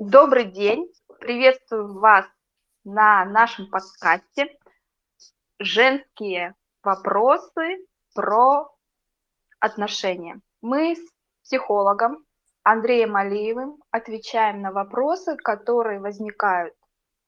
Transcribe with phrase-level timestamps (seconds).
[0.00, 0.92] Добрый день!
[1.20, 2.26] Приветствую вас
[2.82, 4.58] на нашем подкасте
[5.60, 8.74] "Женские вопросы про
[9.60, 10.40] отношения".
[10.62, 11.00] Мы с
[11.44, 12.24] психологом
[12.64, 16.74] Андреем Алиевым отвечаем на вопросы, которые возникают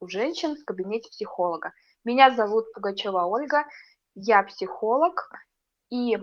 [0.00, 1.72] у женщин в кабинете психолога.
[2.04, 3.64] Меня зовут Пугачева Ольга,
[4.16, 5.30] я психолог,
[5.88, 6.18] и, э,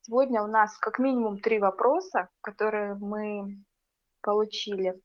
[0.00, 3.62] сегодня у нас как минимум три вопроса, которые мы
[4.22, 5.00] получили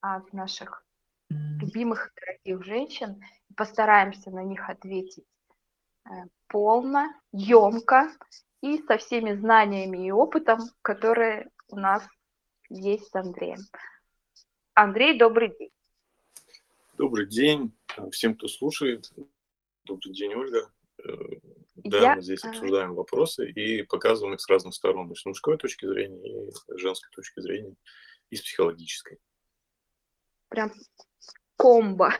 [0.00, 0.84] от наших
[1.28, 2.12] любимых
[2.44, 3.22] и дорогих женщин.
[3.56, 5.24] Постараемся на них ответить
[6.06, 6.10] э,
[6.48, 8.10] полно, емко
[8.62, 12.06] и со всеми знаниями и опытом, которые у нас
[12.68, 13.60] есть с Андреем.
[14.74, 15.70] Андрей, добрый день.
[16.96, 17.72] Добрый день
[18.12, 19.10] всем, кто слушает.
[19.84, 20.70] Добрый день, Ольга.
[21.02, 21.12] Э,
[21.76, 22.16] да, Я...
[22.16, 26.50] мы здесь обсуждаем вопросы и показываем их с разных сторон, с мужской точки зрения и
[26.50, 27.74] с женской точки зрения,
[28.30, 29.18] и с психологической
[30.50, 30.72] прям
[31.56, 32.10] комбо.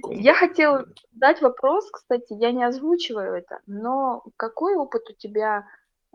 [0.00, 0.20] комбо.
[0.22, 5.66] Я хотела задать вопрос, кстати, я не озвучиваю это, но какой опыт у тебя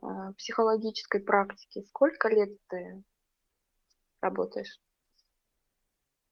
[0.01, 0.05] э,
[0.37, 1.83] психологической практики?
[1.89, 3.03] Сколько лет ты
[4.21, 4.79] работаешь?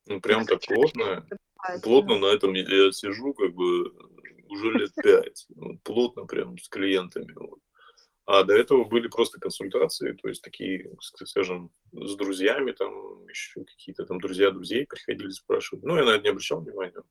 [0.07, 1.25] Ну, прям так плотно.
[1.81, 3.89] Плотно на этом я сижу, как бы
[4.49, 5.45] уже лет пять.
[5.49, 7.31] Ну, плотно прям с клиентами.
[7.35, 7.59] Вот.
[8.25, 14.05] А до этого были просто консультации, то есть такие, скажем, с друзьями, там еще какие-то
[14.05, 15.83] там друзья друзей приходили спрашивать.
[15.83, 17.03] Ну, я на это не обращал внимания.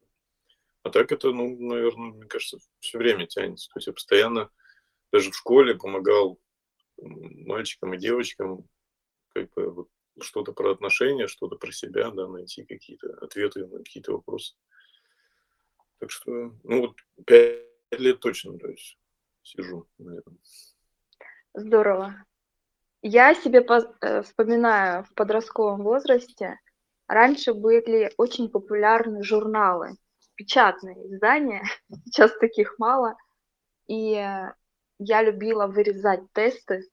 [0.82, 3.68] А так это, ну, наверное, мне кажется, все время тянется.
[3.68, 4.50] То есть я постоянно
[5.12, 6.40] даже в школе помогал
[6.96, 8.66] мальчикам и девочкам
[9.34, 9.88] как бы вот
[10.20, 14.54] что-то про отношения, что-то про себя, да, найти какие-то ответы на какие-то вопросы.
[15.98, 16.30] Так что,
[16.64, 16.96] ну вот,
[17.26, 18.98] пять лет точно, то есть
[19.42, 20.38] сижу на этом.
[21.54, 22.14] Здорово.
[23.02, 26.58] Я себе э, вспоминаю в подростковом возрасте,
[27.08, 29.96] раньше были очень популярны журналы,
[30.34, 31.62] печатные издания,
[32.06, 33.16] сейчас таких мало.
[33.86, 34.54] И э,
[34.98, 36.88] я любила вырезать тесты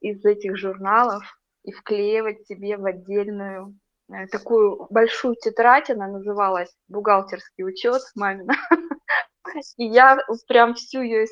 [0.00, 1.24] из этих журналов
[1.64, 3.76] и вклеивать себе в отдельную
[4.08, 8.54] э, такую большую тетрадь, она называлась «Бухгалтерский учет мамина».
[9.78, 11.24] И я прям всю ее.
[11.24, 11.26] И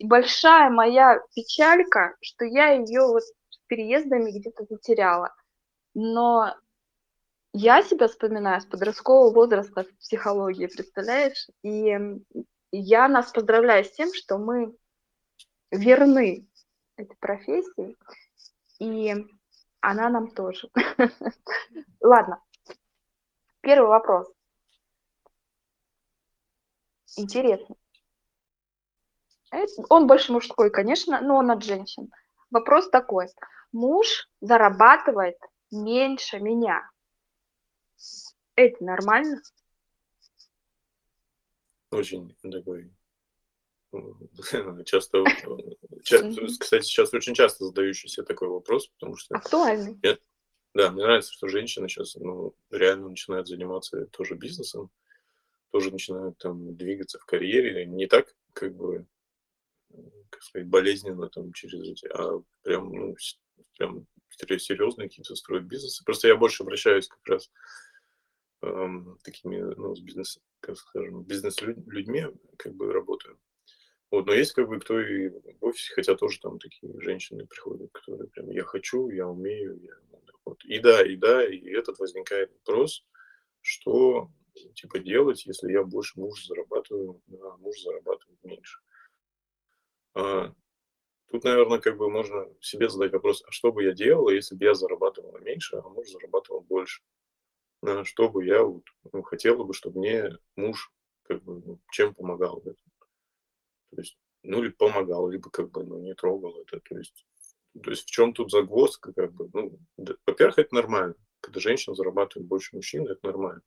[0.00, 3.32] большая моя печалька, что я ее вот с
[3.66, 5.34] переездами где-то затеряла.
[5.94, 6.54] Но
[7.52, 11.48] я себя вспоминаю с подросткового возраста в психологии, представляешь?
[11.62, 11.96] И
[12.70, 14.76] я нас поздравляю с тем, что мы
[15.70, 16.46] верны
[16.96, 17.96] этой профессии,
[18.78, 19.14] и
[19.80, 20.68] она нам тоже.
[22.00, 22.42] Ладно,
[23.60, 24.28] первый вопрос.
[27.16, 27.76] Интересно.
[29.88, 32.10] Он больше мужской, конечно, но он от женщин.
[32.50, 33.28] Вопрос такой.
[33.72, 35.36] Муж зарабатывает
[35.70, 36.88] меньше меня.
[38.54, 39.42] Это нормально?
[41.90, 42.90] Очень такой
[44.84, 45.24] часто,
[46.04, 49.36] часто, кстати, сейчас очень часто задающийся такой вопрос, потому что...
[49.36, 49.98] Актуальный.
[50.02, 50.18] Я,
[50.74, 54.90] да, мне нравится, что женщины сейчас ну, реально начинают заниматься тоже бизнесом,
[55.70, 59.06] тоже начинают там двигаться в карьере, не так как бы
[60.30, 63.16] как сказать, болезненно там через эти, а прям, ну,
[63.78, 64.06] прям
[64.58, 66.04] серьезные какие-то строят бизнесы.
[66.04, 67.50] Просто я больше обращаюсь как раз
[68.62, 72.26] эм, такими, ну, с бизнес, как скажем, бизнес-людьми,
[72.56, 73.38] как бы работаю.
[74.10, 77.90] Вот, но есть как бы кто и в офисе, хотя тоже там такие женщины приходят,
[77.92, 79.94] которые прям я хочу, я умею, я,
[80.44, 80.64] вот.
[80.64, 83.04] И да, и да, и этот возникает вопрос,
[83.60, 84.30] что
[84.74, 88.78] типа делать, если я больше муж зарабатываю, а муж зарабатывает меньше.
[90.16, 90.50] А,
[91.30, 94.64] тут, наверное, как бы можно себе задать вопрос, а что бы я делала, если бы
[94.64, 97.02] я зарабатывала меньше, а муж зарабатывал больше?
[97.82, 100.90] А, что бы я вот, ну, хотела бы, чтобы мне муж
[101.24, 102.64] как бы ну, чем помогал в?
[102.64, 106.80] То есть, ну, или помогал, либо как бы ну, не трогал это.
[106.80, 107.26] То есть,
[107.82, 111.14] то есть в чем тут загвоздка, как бы, ну, да, во-первых, это нормально.
[111.40, 113.60] Когда женщина зарабатывает больше мужчин, это нормально.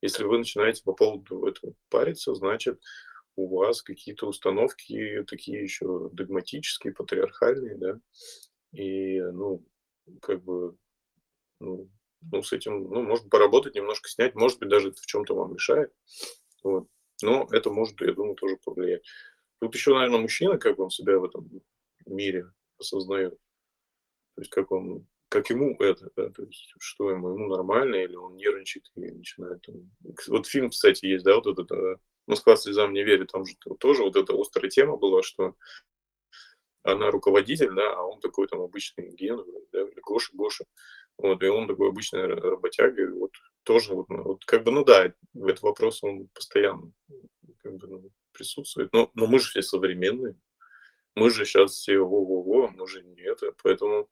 [0.00, 2.80] Если вы начинаете по поводу этого париться, значит,
[3.36, 8.00] у вас какие-то установки такие еще догматические, патриархальные, да,
[8.72, 9.64] и, ну,
[10.22, 10.76] как бы,
[11.60, 11.90] ну,
[12.32, 15.54] ну, с этим, ну, можно поработать, немножко снять, может быть, даже это в чем-то вам
[15.54, 15.92] мешает,
[16.62, 16.88] вот,
[17.22, 19.02] но это может, я думаю, тоже повлиять.
[19.60, 21.48] Тут еще, наверное, мужчина, как он себя в этом
[22.06, 23.38] мире осознает,
[24.34, 28.14] то есть как он, как ему это, да, то есть что ему, ему нормально, или
[28.14, 29.90] он нервничает и начинает там...
[30.28, 31.96] Вот фильм, кстати, есть, да, вот этот э,
[32.26, 35.54] Москва слезам не верит, там же тоже вот эта острая тема была, что
[36.82, 40.64] она руководитель, да, а он такой там обычный ген, да, или Гоша, Гоша.
[41.18, 43.32] Вот, и он такой обычный работяга, и вот
[43.62, 46.92] тоже вот, ну, вот как бы, ну да, этот вопрос, он постоянно
[47.62, 48.92] как бы, ну, присутствует.
[48.92, 50.36] Но, но мы же все современные,
[51.14, 54.08] мы же сейчас все во-во-во, мы же не это, поэтому,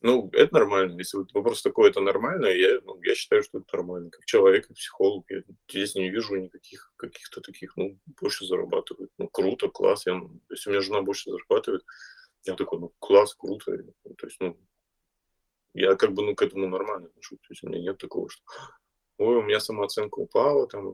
[0.00, 0.98] ну, это нормально.
[0.98, 4.10] Если вот вопрос такой, это нормально, я, ну, я считаю, что это нормально.
[4.10, 9.10] Как человек, как психолог, я здесь не вижу никаких каких-то таких, ну, больше зарабатывают.
[9.18, 10.06] Ну, круто, класс.
[10.06, 10.20] Я,
[10.50, 11.84] если у меня жена больше зарабатывает,
[12.44, 13.76] я такой, ну, класс, круто.
[14.18, 14.58] То есть, ну,
[15.74, 17.40] я как бы, ну, к этому нормально отношусь.
[17.40, 18.42] То есть у меня нет такого, что,
[19.18, 20.92] ой, у меня самооценка упала, там,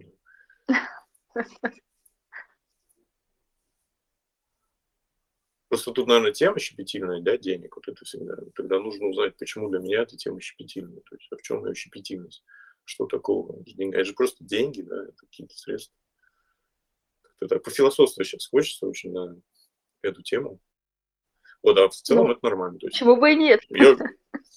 [5.68, 8.36] Просто тут, наверное, тема щепетильная, да, денег, вот это всегда.
[8.54, 11.74] Тогда нужно узнать, почему для меня эта тема щепетильная, то есть а в чем ее
[11.74, 12.42] щепетильность,
[12.88, 13.62] что такого.
[13.64, 15.94] Деньги, это же просто деньги, да, это какие-то средства.
[17.22, 19.36] Как-то так, пофилософствовать сейчас хочется очень на
[20.02, 20.58] эту тему.
[21.62, 22.78] Вот, а в целом ну, это нормально.
[22.78, 23.60] То есть, почему бы и нет?
[23.68, 23.96] Я,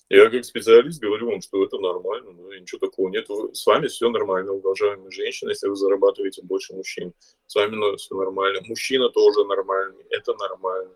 [0.10, 3.28] я как специалист говорю вам, что это нормально, ну, ничего такого нет.
[3.54, 7.14] С вами все нормально, уважаемые женщины, если вы зарабатываете больше мужчин.
[7.48, 8.62] С вами ну, все нормально.
[8.66, 10.96] Мужчина тоже нормальный, это нормально.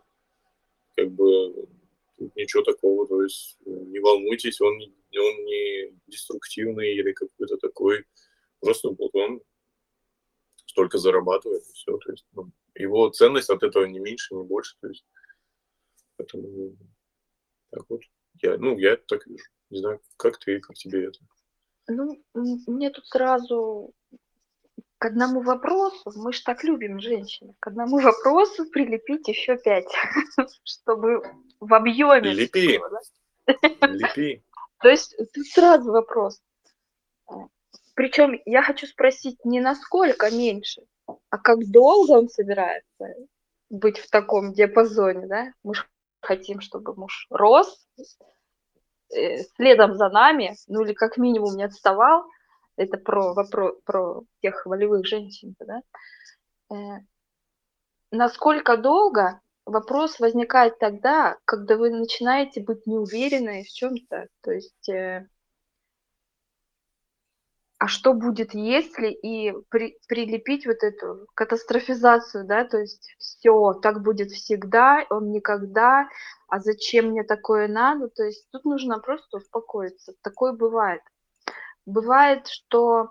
[0.96, 1.68] Как бы
[2.18, 8.06] тут ничего такого, то есть не волнуйтесь, он, он не деструктивный или какой-то такой.
[8.60, 9.42] Просто вот он
[10.66, 11.98] столько зарабатывает, и все.
[11.98, 14.76] То есть ну, его ценность от этого не меньше, не больше.
[14.82, 15.06] То есть
[16.18, 16.78] Поэтому
[17.72, 18.02] так вот,
[18.42, 19.44] я, ну, я так вижу.
[19.70, 21.20] Не знаю, как ты, как тебе это?
[21.88, 23.94] Ну, мне тут сразу
[25.06, 29.86] к одному вопросу, мы же так любим женщин, к одному вопросу прилепить еще пять,
[30.64, 31.22] чтобы
[31.60, 32.34] в объеме.
[32.34, 32.80] Лепи.
[33.46, 33.88] да?
[33.88, 34.44] Лепи.
[34.82, 36.42] То есть тут сразу вопрос.
[37.94, 40.82] Причем я хочу спросить не насколько меньше,
[41.30, 43.14] а как долго он собирается
[43.70, 45.54] быть в таком диапазоне, да?
[45.62, 45.86] Мы же
[46.20, 47.88] хотим, чтобы муж рос,
[49.16, 52.26] э, следом за нами, ну или как минимум не отставал.
[52.78, 55.82] Это про вопрос про тех волевых женщин, да?
[56.76, 57.00] Э,
[58.12, 65.28] насколько долго вопрос возникает тогда, когда вы начинаете быть неуверенной в чем-то, то есть э,
[67.78, 74.02] а что будет, если и при, прилепить вот эту катастрофизацию, да, то есть все, так
[74.02, 76.08] будет всегда, он никогда,
[76.48, 81.02] а зачем мне такое надо, то есть тут нужно просто успокоиться, такое бывает.
[81.86, 83.10] Бывает, что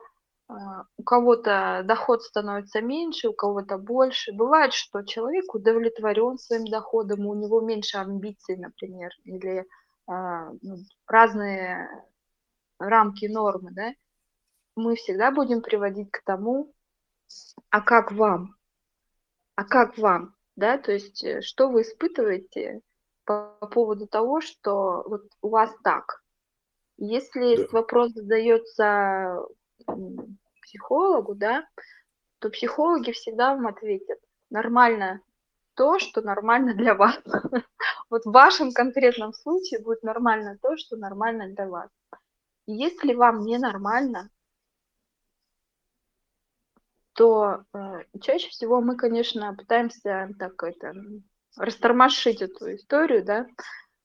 [0.48, 0.52] э,
[0.96, 4.32] у кого-то доход становится меньше, у кого-то больше.
[4.32, 9.64] Бывает, что человек удовлетворен своим доходом, у него меньше амбиций, например, или э,
[10.06, 10.76] ну,
[11.06, 11.88] разные
[12.78, 13.92] рамки нормы, да
[14.76, 16.72] мы всегда будем приводить к тому,
[17.70, 18.56] а как вам?
[19.56, 20.34] А как вам?
[20.56, 22.80] Да, то есть э, что вы испытываете
[23.24, 26.23] по поводу того, что вот у вас так?
[26.96, 27.68] Если да.
[27.72, 29.42] вопрос задается
[30.62, 31.66] психологу, да,
[32.38, 34.18] то психологи всегда вам ответят,
[34.50, 35.20] нормально
[35.74, 37.18] то, что нормально для вас.
[38.10, 41.90] Вот в вашем конкретном случае будет нормально то, что нормально для вас.
[42.66, 44.30] Если вам не нормально,
[47.14, 50.94] то э, чаще всего мы, конечно, пытаемся так это
[51.56, 53.46] растормошить эту историю, да,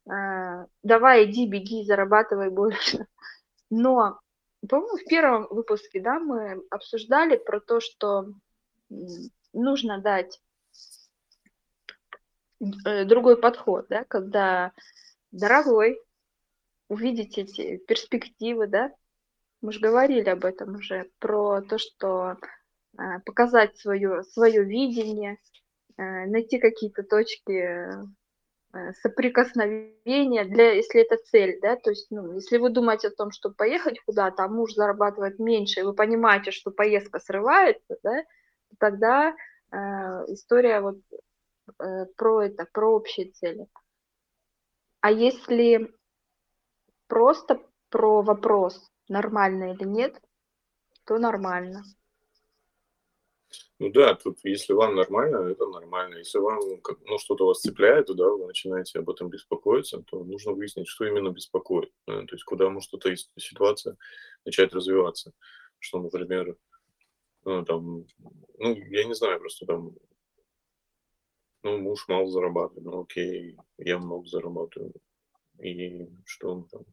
[0.05, 3.07] давай, иди, беги, зарабатывай больше.
[3.69, 4.19] Но,
[4.67, 8.27] по-моему, в первом выпуске, да, мы обсуждали про то, что
[9.53, 10.41] нужно дать
[12.85, 14.71] э, другой подход, да, когда,
[15.31, 16.01] дорогой,
[16.87, 18.91] увидеть эти перспективы, да,
[19.61, 22.37] мы же говорили об этом уже, про то, что
[22.97, 25.37] Э, показать свое, свое видение,
[25.97, 27.89] э, найти какие-то точки
[28.73, 33.31] э, соприкосновения, для, если это цель, да, то есть, ну, если вы думаете о том,
[33.31, 38.23] что поехать куда-то, а муж зарабатывает меньше, и вы понимаете, что поездка срывается, да,
[38.79, 39.35] тогда
[39.71, 39.77] э,
[40.27, 40.97] история вот
[41.79, 43.67] э, про это, про общие цели.
[45.01, 45.93] А если
[47.07, 47.59] просто
[47.89, 50.21] про вопрос, нормально или нет,
[51.05, 51.83] то нормально.
[53.79, 56.17] Ну да, тут если вам нормально, это нормально.
[56.17, 56.59] Если вам
[57.05, 61.29] ну, что-то вас цепляет, да, вы начинаете об этом беспокоиться, то нужно выяснить, что именно
[61.29, 61.91] беспокоит.
[62.05, 63.97] Да, то есть куда может эта ситуация
[64.45, 65.31] начать развиваться.
[65.79, 66.57] Что, например,
[67.45, 68.05] ну, там,
[68.57, 69.95] ну, я не знаю, просто там,
[71.63, 74.93] ну, муж мало зарабатывает, ну, окей, я много зарабатываю.
[75.61, 76.83] И что он там,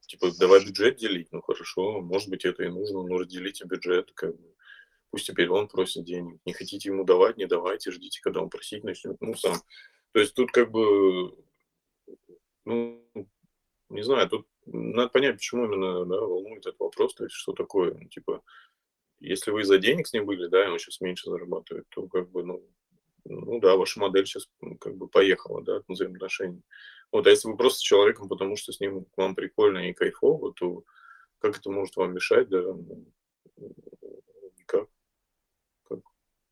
[0.00, 4.36] типа, давай бюджет делить, ну, хорошо, может быть, это и нужно, но разделите бюджет, как
[4.36, 4.54] бы,
[5.10, 6.40] Пусть теперь он просит денег.
[6.44, 9.16] Не хотите ему давать, не давайте, ждите, когда он просить начнет.
[9.20, 9.56] Ну, сам.
[10.12, 11.34] То есть тут как бы,
[12.64, 13.04] ну,
[13.88, 17.94] не знаю, тут надо понять, почему именно, да, волнует этот вопрос, то есть что такое,
[17.94, 18.42] ну, типа,
[19.20, 22.30] если вы из-за денег с ним были, да, и он сейчас меньше зарабатывает, то как
[22.30, 22.62] бы, ну,
[23.24, 24.48] ну да, ваша модель сейчас
[24.80, 26.62] как бы поехала, да, от взаимоотношений.
[27.10, 30.52] Вот, а если вы просто с человеком, потому что с ним вам прикольно и кайфово,
[30.52, 30.84] то
[31.38, 32.62] как это может вам мешать, да?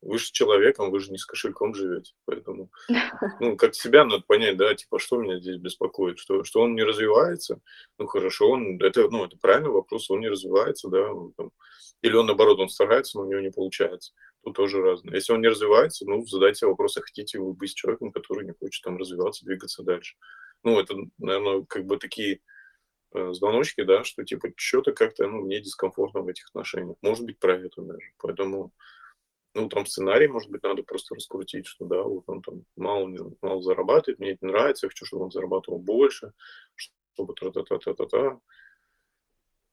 [0.07, 2.71] Вы же человеком, вы же не с кошельком живете, поэтому,
[3.39, 6.83] ну, как себя надо понять, да, типа, что меня здесь беспокоит, что, что он не
[6.83, 7.61] развивается,
[7.97, 11.51] ну, хорошо, он, это, ну, это правильный вопрос, он не развивается, да, он, там,
[12.01, 14.13] или он, наоборот, он старается, но у него не получается
[14.47, 15.13] тут тоже разное.
[15.13, 18.83] Если он не развивается, ну, задайте вопрос, а хотите вы быть человеком, который не хочет
[18.83, 20.15] там развиваться, двигаться дальше.
[20.63, 22.39] Ну, это, наверное, как бы такие
[23.13, 26.97] э, звоночки, да, что типа что-то как-то, ну, мне дискомфортно в этих отношениях.
[27.01, 28.11] Может быть, про это даже.
[28.19, 28.73] Поэтому,
[29.57, 33.11] ну, там сценарий, может быть, надо просто раскрутить, что да, вот он там мало,
[33.41, 36.33] мало зарабатывает, мне это нравится, я хочу, чтобы он зарабатывал больше,
[36.75, 38.39] чтобы та-та-та-та-та-та.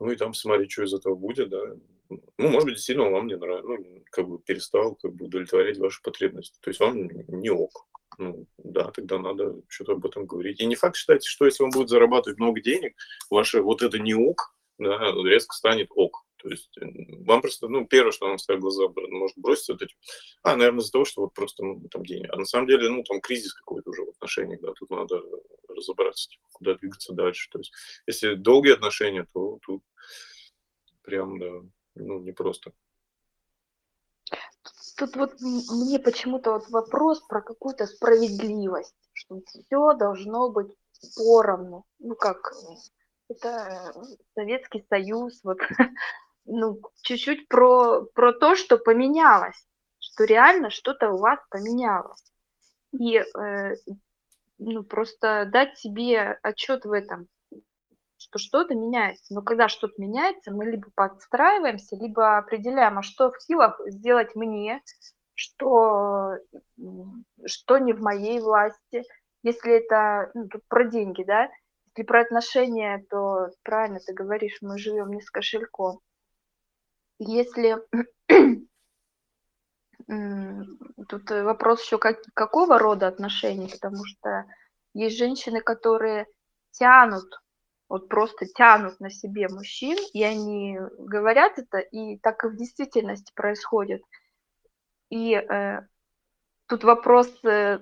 [0.01, 1.61] Ну и там смотреть, что из этого будет, да.
[2.09, 6.03] Ну, может быть, действительно вам не нравится, ну, как бы перестал как бы удовлетворять ваши
[6.03, 6.59] потребности.
[6.61, 7.87] То есть вам не ок.
[8.19, 10.61] Ну, да, тогда надо что-то об этом говорить.
[10.61, 12.97] И не факт считайте, что если он будет зарабатывать много денег,
[13.31, 16.24] ваше вот это не ок, да, резко станет ок.
[16.45, 16.71] То есть
[17.27, 20.01] вам просто, ну, первое, что вам в глаза может броситься, это типа,
[20.43, 22.29] а, наверное, из-за того, что вот просто, ну, там деньги.
[22.31, 25.23] А на самом деле, ну, там кризис какой-то уже в отношениях, да, тут надо
[25.69, 27.49] разобраться, типа, куда двигаться дальше.
[27.51, 27.73] То есть
[28.07, 29.83] если долгие отношения, то тут
[31.01, 31.63] прям, да,
[31.95, 32.73] ну, непросто.
[34.99, 40.77] Тут вот мне почему-то вот вопрос про какую-то справедливость, что все должно быть
[41.17, 41.87] поровну.
[42.01, 42.53] Ну как,
[43.29, 43.95] это
[44.35, 45.59] Советский Союз, вот,
[46.47, 49.67] ну, чуть-чуть про, про то, что поменялось,
[49.99, 52.23] что реально что-то у вас поменялось.
[52.93, 53.75] И э,
[54.59, 57.27] ну, просто дать себе отчет в этом,
[58.17, 59.35] что что-то меняется.
[59.35, 64.83] Но когда что-то меняется, мы либо подстраиваемся, либо определяем, а что в силах сделать мне,
[65.35, 66.37] что,
[67.47, 69.03] что не в моей власти.
[69.43, 71.51] Если это ну, тут про деньги, да,
[71.97, 76.01] если про отношения, то правильно ты говоришь, мы живем не с кошельком.
[77.19, 77.77] Если
[81.09, 84.45] тут вопрос еще как, какого рода отношений, потому что
[84.93, 86.27] есть женщины, которые
[86.73, 87.41] тянут
[87.89, 93.33] вот просто тянут на себе мужчин, и они говорят это, и так и в действительности
[93.35, 94.03] происходит.
[95.11, 95.81] И э,
[96.67, 97.79] тут вопрос э,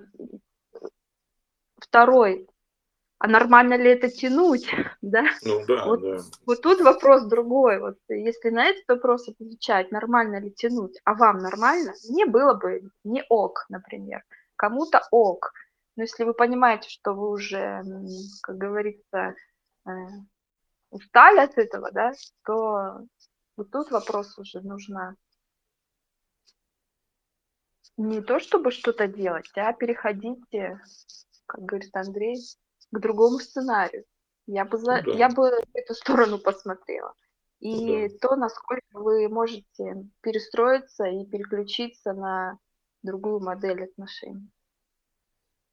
[1.77, 2.47] второй,
[3.23, 4.67] а нормально ли это тянуть,
[5.01, 5.23] да?
[5.43, 6.17] Ну да, вот, да.
[6.45, 7.79] Вот тут вопрос другой.
[7.79, 12.81] Вот если на этот вопрос отвечать, нормально ли тянуть, а вам нормально, мне было бы
[13.03, 14.23] не ок, например,
[14.55, 15.53] кому-то ок.
[15.95, 17.83] Но если вы понимаете, что вы уже,
[18.41, 19.35] как говорится,
[19.85, 19.91] Э,
[20.91, 22.13] устали от этого, да,
[22.45, 23.05] то
[23.57, 25.15] вот тут вопрос уже нужно
[27.97, 30.79] не то, чтобы что-то делать, а переходите,
[31.45, 32.37] как говорит Андрей,
[32.93, 34.05] к другому сценарию.
[34.45, 35.17] Я бы, за, ну, да.
[35.17, 37.13] я бы эту сторону посмотрела.
[37.59, 38.15] И да.
[38.21, 42.59] то, насколько вы можете перестроиться и переключиться на
[43.03, 44.49] другую модель отношений.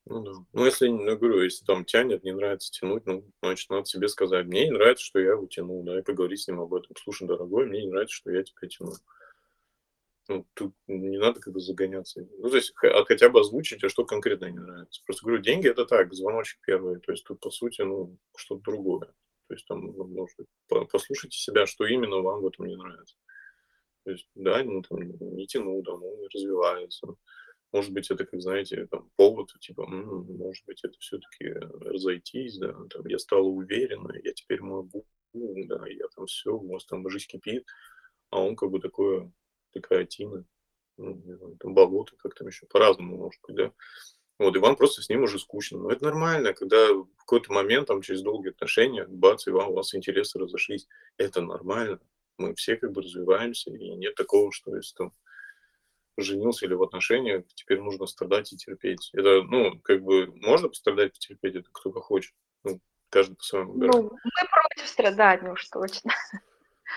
[0.06, 0.32] Ну да.
[0.52, 4.46] Ну, если, ну, говорю, если там тянет, не нравится тянуть, ну, значит, надо себе сказать,
[4.46, 6.96] мне не нравится, что я его тяну, да, и поговорить с ним об этом.
[6.96, 8.92] Слушай, дорогой, мне не нравится, что я тебя тяну.
[10.30, 12.24] Ну, тут не надо как бы загоняться.
[12.38, 15.02] Ну, то есть, а хотя бы озвучить, а что конкретно не нравится.
[15.04, 17.00] Просто говорю, деньги это так, звоночек первый.
[17.00, 19.12] То есть тут, по сути, ну, что-то другое.
[19.48, 20.36] То есть там, ну, может,
[20.68, 23.16] послушайте себя, что именно вам в этом не нравится.
[24.04, 27.08] То есть, да, ну, там, не тяну, да, ну, не развивается.
[27.72, 31.48] Может быть, это, как знаете, там, повод, типа, м-м, может быть, это все-таки
[31.80, 36.84] разойтись, да, там, я стала уверена, я теперь могу, да, я там все, у вас
[36.86, 37.66] там жизнь кипит,
[38.30, 39.32] а он как бы такое,
[39.72, 40.44] такая тина,
[40.96, 43.72] ну, не знаю, там болото, как там еще, по-разному, может быть, да.
[44.38, 45.78] Вот, и вам просто с ним уже скучно.
[45.78, 49.74] Но это нормально, когда в какой-то момент, там, через долгие отношения, бац, и вам, у
[49.74, 50.88] вас интересы разошлись.
[51.18, 52.00] Это нормально.
[52.38, 55.12] Мы все как бы развиваемся, и нет такого, что если там
[56.16, 59.10] женился или в отношениях, теперь нужно страдать и терпеть.
[59.12, 62.32] Это, ну, как бы, можно пострадать, потерпеть, это кто как хочет.
[62.64, 63.74] Ну, каждый по-своему.
[63.74, 66.12] Ну, мы против страдания уж точно.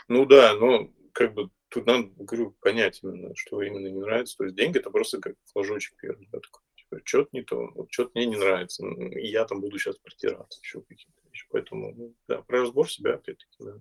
[0.07, 4.37] Ну да, но как бы тут надо, говорю, понять именно, что именно не нравится.
[4.37, 6.27] То есть деньги это просто как флажочек первый.
[6.31, 8.85] Да, такой, типа, что-то не то, вот, что-то мне не нравится.
[8.85, 11.47] И я там буду сейчас протираться, еще какие-то вещи.
[11.49, 13.73] Поэтому, ну, да, про разбор себя опять-таки, да.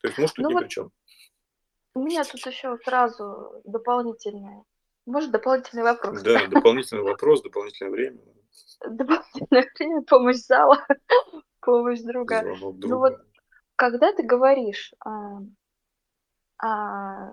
[0.00, 0.92] То есть, может, тут ну, ни вот при чем.
[1.94, 4.64] У меня тут еще сразу дополнительное
[5.06, 6.22] может, дополнительный вопрос?
[6.22, 8.20] Да, дополнительный вопрос, дополнительное время.
[8.86, 10.86] Дополнительное время, помощь зала,
[11.60, 12.42] помощь друга.
[12.42, 12.88] Звонок друга.
[12.88, 13.20] Ну вот
[13.74, 14.92] когда ты говоришь,
[16.62, 17.30] а,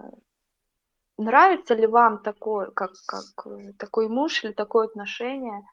[1.18, 5.64] нравится ли вам такой, как, как э, такой муж или такое отношение,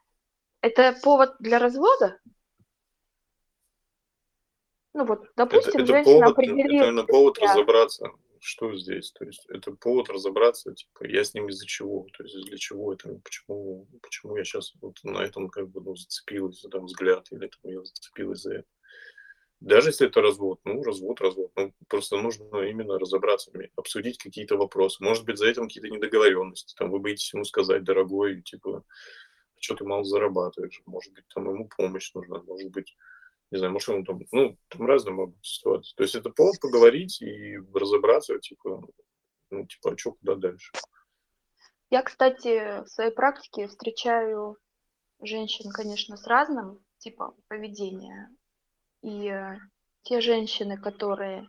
[0.61, 2.18] это повод для развода?
[4.94, 7.52] Ну вот, Это, допустим, это женщина повод, это, определила наверное, повод себя.
[7.52, 9.11] разобраться, что здесь.
[9.12, 12.92] То есть это повод разобраться, типа, я с ним из-за чего, то есть для чего
[12.92, 17.26] это, почему, почему я сейчас вот на этом как бы ну, зацепилась за там взгляд
[17.32, 18.68] или там я зацепилась за это.
[19.64, 21.50] Даже если это развод, ну, развод, развод.
[21.56, 25.02] Ну, просто нужно именно разобраться, обсудить какие-то вопросы.
[25.02, 26.75] Может быть, за этим какие-то недоговоренности.
[26.76, 28.85] Там вы боитесь ему сказать, дорогой, типа,
[29.59, 30.83] что ты мало зарабатываешь.
[30.85, 32.42] Может быть, там ему помощь нужна.
[32.42, 32.94] Может быть,
[33.50, 35.94] не знаю, может, он там, ну, там разные могут быть ситуации.
[35.97, 38.87] То есть это повод поговорить и разобраться, типа,
[39.49, 40.73] ну, типа, а что, куда дальше?
[41.88, 44.59] Я, кстати, в своей практике встречаю
[45.23, 48.28] женщин, конечно, с разным типом поведения.
[49.04, 49.58] И э,
[50.02, 51.46] те женщины, которые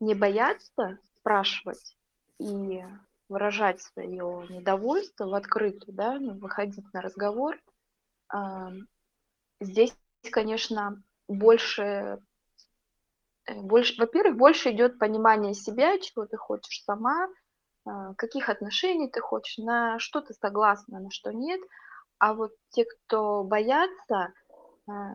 [0.00, 1.96] не боятся спрашивать
[2.38, 2.84] и
[3.30, 7.58] выражать свое недовольство в открытую, да, ну, выходить на разговор,
[8.28, 8.70] а,
[9.60, 9.96] здесь,
[10.30, 12.20] конечно, больше,
[13.46, 17.28] э, больше, во-первых, больше идет понимание себя, чего ты хочешь сама,
[17.86, 21.60] а, каких отношений ты хочешь, на что ты согласна, на что нет.
[22.18, 24.34] А вот те, кто боятся,
[24.86, 25.14] а,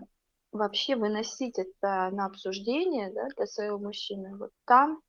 [0.56, 5.02] вообще выносить это на обсуждение, да, для своего мужчины, вот там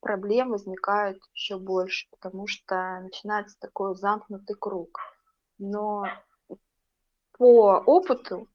[0.00, 4.98] проблем возникают еще больше, потому что начинается такой замкнутый круг.
[5.58, 6.04] Но
[7.38, 8.48] по опыту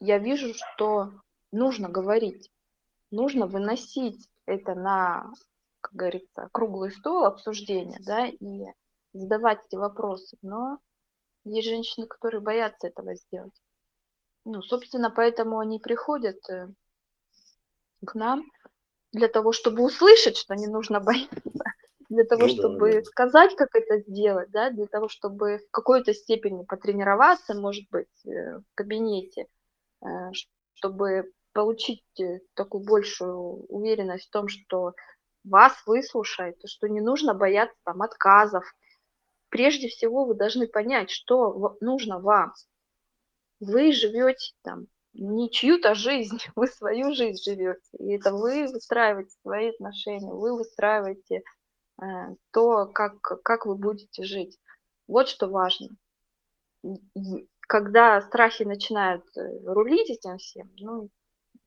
[0.00, 1.12] я вижу, что
[1.52, 2.50] нужно говорить,
[3.10, 5.30] нужно выносить это на,
[5.80, 8.64] как говорится, круглый стол обсуждения, да, и
[9.12, 10.36] задавать эти вопросы.
[10.42, 10.78] Но
[11.44, 13.54] есть женщины, которые боятся этого сделать.
[14.44, 16.68] Ну, собственно, поэтому они приходят э,
[18.04, 18.44] к нам
[19.12, 21.40] для того, чтобы услышать, что не нужно бояться,
[22.10, 23.04] для того, Ну да, чтобы да.
[23.04, 28.58] сказать, как это сделать, да, для того, чтобы в какой-то степени потренироваться, может быть, э,
[28.58, 29.46] в кабинете,
[30.02, 30.06] э,
[30.74, 32.04] чтобы получить
[32.54, 34.92] такую большую уверенность в том, что
[35.44, 38.64] вас выслушают, что не нужно бояться там отказов.
[39.50, 42.52] Прежде всего вы должны понять, что нужно вам
[43.60, 47.96] вы живете там не чью-то жизнь, вы свою жизнь живете.
[47.98, 51.42] И это вы выстраиваете свои отношения, вы выстраиваете
[52.02, 52.04] э,
[52.50, 54.58] то, как, как вы будете жить.
[55.06, 55.88] Вот что важно.
[57.60, 61.08] Когда страхи начинают э, рулить этим всем, ну,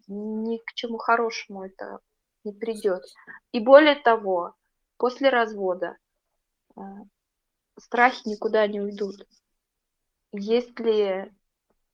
[0.08, 2.00] ни к чему хорошему это
[2.44, 3.04] не придет.
[3.52, 4.56] И более того,
[4.98, 5.98] после развода
[6.76, 6.82] э,
[7.80, 9.28] страхи никуда не уйдут.
[10.34, 11.34] Если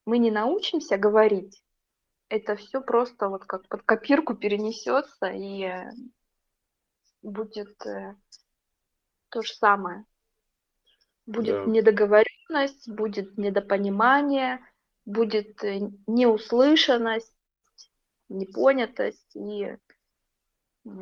[0.06, 1.62] мы не научимся говорить,
[2.30, 5.70] это все просто вот как под копирку перенесется и
[7.22, 8.16] будет э,
[9.30, 10.06] то же самое.
[11.26, 11.66] Будет Да.
[11.66, 14.60] недоговоренность, будет недопонимание,
[15.06, 17.34] будет э, неуслышанность,
[18.30, 19.78] непонятость и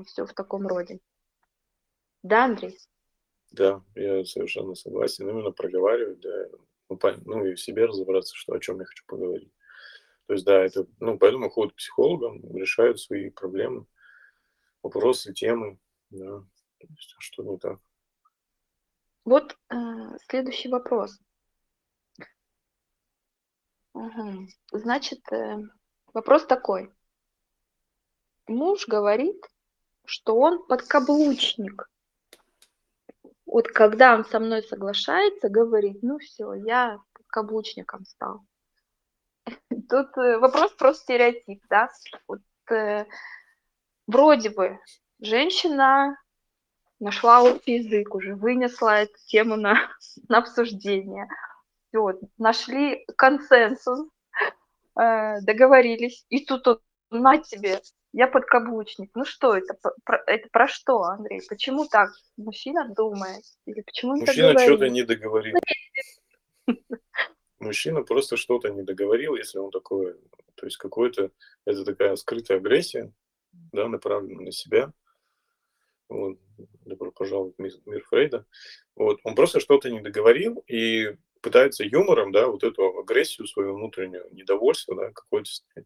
[0.05, 0.99] все в таком роде.
[2.23, 2.77] Да, Андрей?
[3.51, 5.27] Да, я совершенно согласен.
[5.27, 6.45] Именно проговаривать, да,
[6.91, 9.51] ну, пон- ну и в себе разобраться, что о чем я хочу поговорить.
[10.27, 13.85] То есть, да, это, ну, поэтому ходят к психологам, решают свои проблемы,
[14.83, 16.41] вопросы, темы, да,
[16.79, 17.79] то есть, а что не так.
[19.23, 19.75] Вот э,
[20.29, 21.17] следующий вопрос.
[23.93, 24.49] Мгм.
[24.71, 25.59] Значит, э,
[26.13, 26.91] вопрос такой.
[28.47, 29.45] Муж говорит,
[30.05, 31.89] что он подкаблучник.
[33.51, 38.45] Вот когда он со мной соглашается, говорит, ну все, я подкаблучником стал.
[39.89, 41.89] Тут э, вопрос про стереотип, да?
[42.29, 42.39] Вот,
[42.71, 43.05] э,
[44.07, 44.79] вроде бы
[45.19, 46.15] женщина
[47.01, 49.75] нашла общий язык уже, вынесла эту тему на,
[50.29, 51.27] на обсуждение.
[51.89, 54.07] Всё, нашли консенсус,
[54.97, 56.25] э, договорились.
[56.29, 57.81] И тут он, на тебе,
[58.13, 59.11] я подкаблучник.
[59.15, 59.75] Ну что это?
[60.03, 61.41] Про, это про что, Андрей?
[61.47, 63.43] Почему так мужчина думает?
[63.65, 65.57] Или почему Мужчина что-то не договорил.
[67.59, 70.15] Мужчина просто что-то не договорил, если он такой,
[70.55, 71.31] то есть какой-то,
[71.65, 73.13] это такая скрытая агрессия,
[73.71, 74.91] да, направленная на себя.
[76.09, 76.39] Вот,
[76.85, 78.45] добро пожаловать в мир, мир Фрейда.
[78.95, 84.27] Вот, он просто что-то не договорил и пытается юмором, да, вот эту агрессию свою внутреннюю,
[84.33, 85.85] недовольство, да, какое-то снять.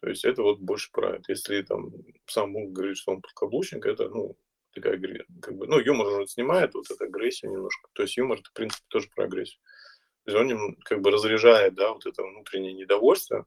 [0.00, 1.20] То есть это вот больше про.
[1.28, 1.90] Если там
[2.26, 4.36] сам муж говорит, что он подкаблучник, это, ну,
[4.74, 5.00] такая,
[5.40, 7.88] как бы, ну, юмор уже снимает вот эту агрессию немножко.
[7.94, 9.60] То есть юмор, это, в принципе, тоже про агрессию.
[10.24, 13.46] То есть он как бы разряжает, да, вот это внутреннее недовольство,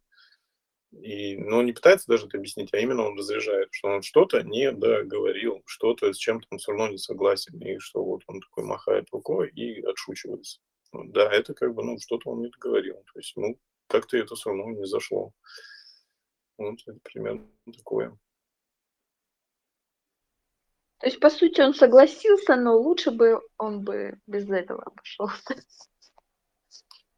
[0.91, 4.41] И, но он не пытается даже это объяснить, а именно он разряжает, что он что-то
[4.41, 8.63] не договорил, что-то с чем-то он все равно не согласен, и что вот он такой
[8.63, 10.59] махает рукой и отшучивается.
[10.91, 12.95] Ну, да, это как бы, ну, что-то он не договорил.
[13.13, 15.31] То есть, ну, как-то это все равно не зашло.
[16.59, 18.17] Вот это примерно такое.
[20.99, 25.55] То есть, по сути, он согласился, но лучше бы он бы без этого обошелся.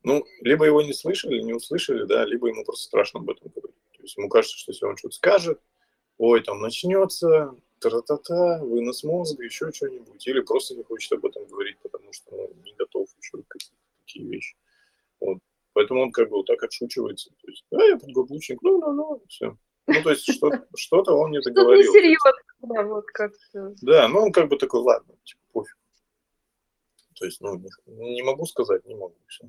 [0.04, 3.76] Ну, либо его не слышали, не услышали, да, либо ему просто страшно об этом говорить.
[3.94, 5.62] То есть ему кажется, что если он что-то скажет,
[6.18, 11.80] ой, там начнется, та-та-та, вынос мозга, еще что-нибудь, или просто не хочет об этом говорить,
[11.80, 14.56] потому что ну, не готов еще какие-то такие вещи.
[15.20, 15.40] Вот.
[15.74, 17.30] Поэтому он как бы вот так отшучивается.
[17.42, 19.58] То есть, а, я подгоблучник, ну, ну, ну, все.
[19.88, 21.84] Ну, то есть что- что-то он не договорил.
[21.84, 22.32] Что-то несерьезно,
[22.62, 23.74] да, вот как-то.
[23.82, 25.78] Да, ну он как бы такой, ладно, типа, пофиг.
[27.16, 27.56] То есть, ну,
[27.86, 29.16] не, не могу сказать, не могу.
[29.28, 29.48] Все.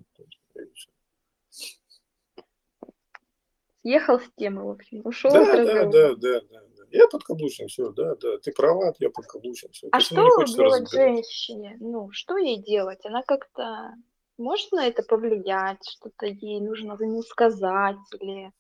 [3.83, 5.91] Съехал с темы, в общем, ушел Да, от да, разговора.
[5.91, 6.85] да, да, да, да.
[6.93, 8.39] Я подкаблучник, все, да, да.
[8.39, 9.89] Ты права, я подкаблучник, все.
[9.91, 11.77] А что делать женщине?
[11.81, 13.05] Ну, что ей делать?
[13.05, 13.95] Она как-то
[14.43, 18.53] может на это повлиять, что-то ей нужно за ним сказать, или,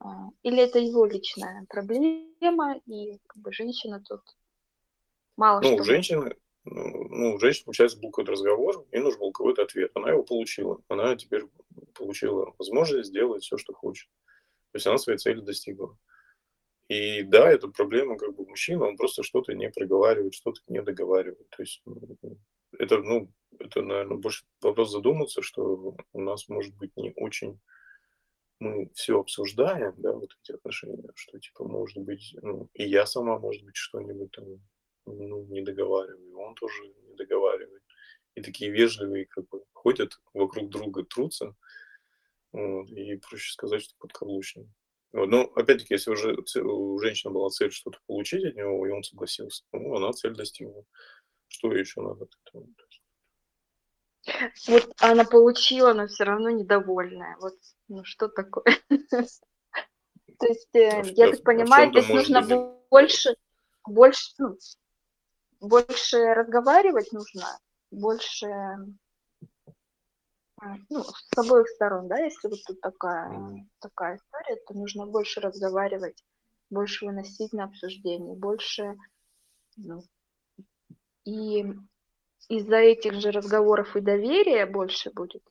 [0.00, 4.22] а, или это его личная проблема, и как бы женщина тут
[5.36, 5.82] мало Ну, что.
[5.82, 9.92] у женщины, ну, ну, у женщины, получается, был какой-то разговор, ей нужен был какой-то ответ.
[9.94, 10.80] Она его получила.
[10.88, 11.44] Она теперь
[11.94, 14.08] получила возможность сделать все, что хочет.
[14.72, 15.96] То есть она своей цели достигла.
[16.88, 21.48] И да, это проблема как бы мужчины, он просто что-то не проговаривает, что-то не договаривает.
[21.50, 21.82] То есть
[22.78, 27.60] это, ну, это, наверное, больше вопрос задуматься, что у нас может быть не очень
[28.58, 33.38] мы все обсуждаем, да, вот эти отношения, что типа может быть, ну, и я сама,
[33.38, 34.44] может быть, что-нибудь там
[35.04, 37.82] ну, не договариваю, и он тоже не договаривает.
[38.34, 41.54] И такие вежливые как бы ходят вокруг друга, трутся,
[42.52, 44.66] вот, и проще сказать, что подкаблучник.
[45.12, 49.02] Вот, но опять-таки, если уже у женщины была цель что-то получить от него, и он
[49.02, 50.84] согласился, ну, она цель достигла.
[51.48, 52.64] Что еще надо от этого?
[52.64, 53.02] То есть,
[54.68, 57.36] Вот она получила, но все равно недовольная.
[57.40, 57.54] Вот,
[57.88, 58.64] ну что такое?
[60.38, 63.36] То есть, э, в- я так понимаю, здесь нужно больше,
[63.86, 64.56] больше, ну,
[65.60, 67.58] больше разговаривать нужно,
[67.90, 68.46] больше,
[70.60, 75.40] а, ну, с обоих сторон, да, если вот тут такая, такая история, то нужно больше
[75.40, 76.22] разговаривать,
[76.70, 78.96] больше выносить на обсуждение, больше,
[79.76, 80.02] ну,
[81.24, 81.64] и
[82.48, 85.42] из-за этих же разговоров и доверия больше будет.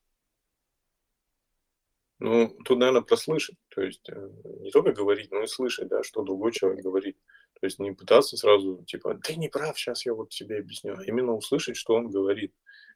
[2.20, 3.58] Ну, тут, наверное, прослышать.
[3.70, 4.30] То есть э,
[4.62, 7.18] не только говорить, но и слышать, да, что другой человек говорит.
[7.60, 11.04] То есть не пытаться сразу, типа, ты не прав, сейчас я вот тебе объясню, а
[11.04, 12.54] именно услышать, что он говорит.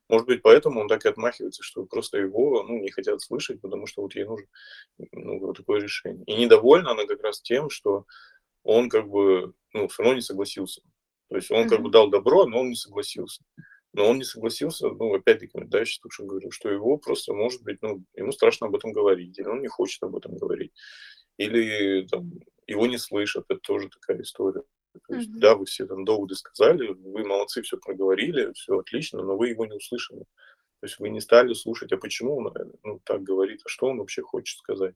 [0.08, 3.86] Может быть, поэтому он так и отмахивается, что просто его ну, не хотят слышать, потому
[3.86, 4.48] что вот ей нужно
[5.12, 6.24] ну, вот такое решение.
[6.26, 8.06] И недовольна она как раз тем, что
[8.64, 10.82] он как бы, ну, все равно не согласился.
[11.30, 13.44] То есть он как бы дал добро, но он не согласился.
[13.94, 18.04] Но он не согласился, ну, опять-таки, да, что говорю, что его просто, может быть, ну,
[18.16, 20.74] ему страшно об этом говорить, или он не хочет об этом говорить,
[21.38, 22.32] или там,
[22.68, 24.64] его не слышат, это тоже такая история.
[25.08, 25.40] То есть, Мгм.
[25.40, 29.66] да, вы все там доводы сказали, вы молодцы, все проговорили, все отлично, но вы его
[29.66, 30.22] не услышали.
[30.82, 33.88] То есть вы не стали слушать, а почему он э, ну, так говорит, а что
[33.88, 34.96] он вообще хочет сказать.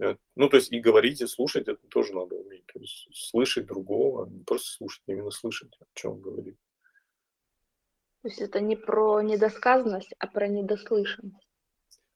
[0.00, 2.66] Э, Ну, то есть и говорить, и слушать, это тоже надо уметь.
[2.66, 6.56] То есть слышать другого, не просто слушать, а именно слышать, о чем он говорит.
[8.22, 11.48] То есть это не про недосказанность, а про недослышанность.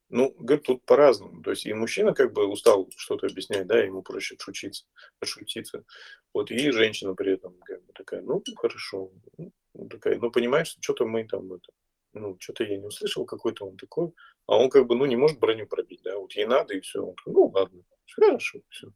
[0.08, 1.42] Ну, говорит, тут по-разному.
[1.42, 4.84] То есть и мужчина как бы устал что-то объяснять, да, ему проще отшутиться,
[5.20, 5.84] отшутиться.
[6.32, 9.10] Вот и женщина при этом как бы такая, ну, хорошо.
[9.36, 11.72] Ну, такая, ну, понимаешь, что что-то мы там, это,
[12.12, 14.12] ну, что-то я не услышал, какой-то он такой.
[14.46, 17.12] А он как бы, ну, не может броню пробить, да, вот ей надо, и все.
[17.26, 18.88] Ну, ладно, хорошо, все.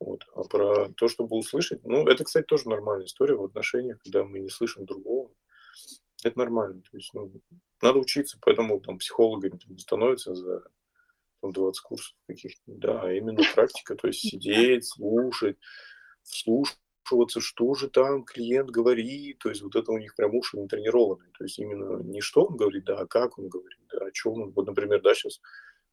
[0.00, 0.24] Вот.
[0.34, 4.40] А про то, чтобы услышать, ну, это, кстати, тоже нормальная история в отношениях, когда мы
[4.40, 5.30] не слышим другого.
[6.24, 6.82] Это нормально.
[6.90, 7.32] То есть, ну,
[7.80, 10.62] надо учиться, поэтому там психологами там, становятся за
[11.40, 12.62] там, 20 курсов каких-то.
[12.66, 15.58] Да, именно практика, то есть сидеть, слушать,
[16.22, 21.30] вслушиваться, что же там клиент говорит, то есть вот это у них прям уши натренированные,
[21.36, 24.34] то есть именно не что он говорит, да, а как он говорит, да, о чем
[24.34, 25.40] он, вот, например, да, сейчас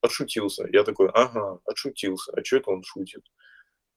[0.02, 3.24] отшутился, я такой, ага, отшутился, а что это он шутит?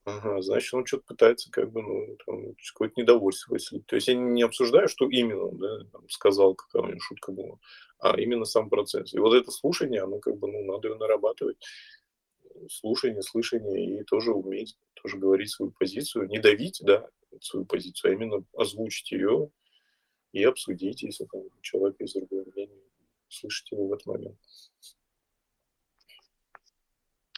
[0.05, 3.85] Ага, значит, он что-то пытается как бы, ну, там, какое-то недовольство выслить.
[3.85, 7.31] То есть я не обсуждаю, что именно он да, там, сказал, какая у него шутка
[7.31, 7.57] была,
[7.99, 9.13] а именно сам процесс.
[9.13, 11.57] И вот это слушание, оно как бы, ну, надо его нарабатывать.
[12.69, 16.27] Слушание, слышание и тоже уметь тоже говорить свою позицию.
[16.27, 17.07] Не давить, да,
[17.41, 19.49] свою позицию, а именно озвучить ее
[20.31, 22.83] и обсудить, если там у человека есть другое мнение,
[23.27, 24.37] слышать его в этот момент.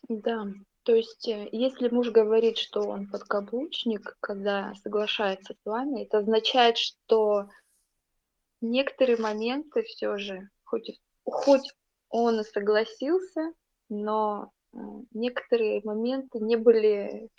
[0.08, 0.46] Да.
[0.86, 6.78] То есть, э, если муж говорит, что он подкаблучник, когда соглашается с вами, это означает,
[6.78, 7.50] что
[8.62, 11.74] некоторые моменты всё же, хоть хоть
[12.10, 13.54] он и согласился,
[13.90, 14.78] но, э,
[15.12, 17.30] некоторые моменты не были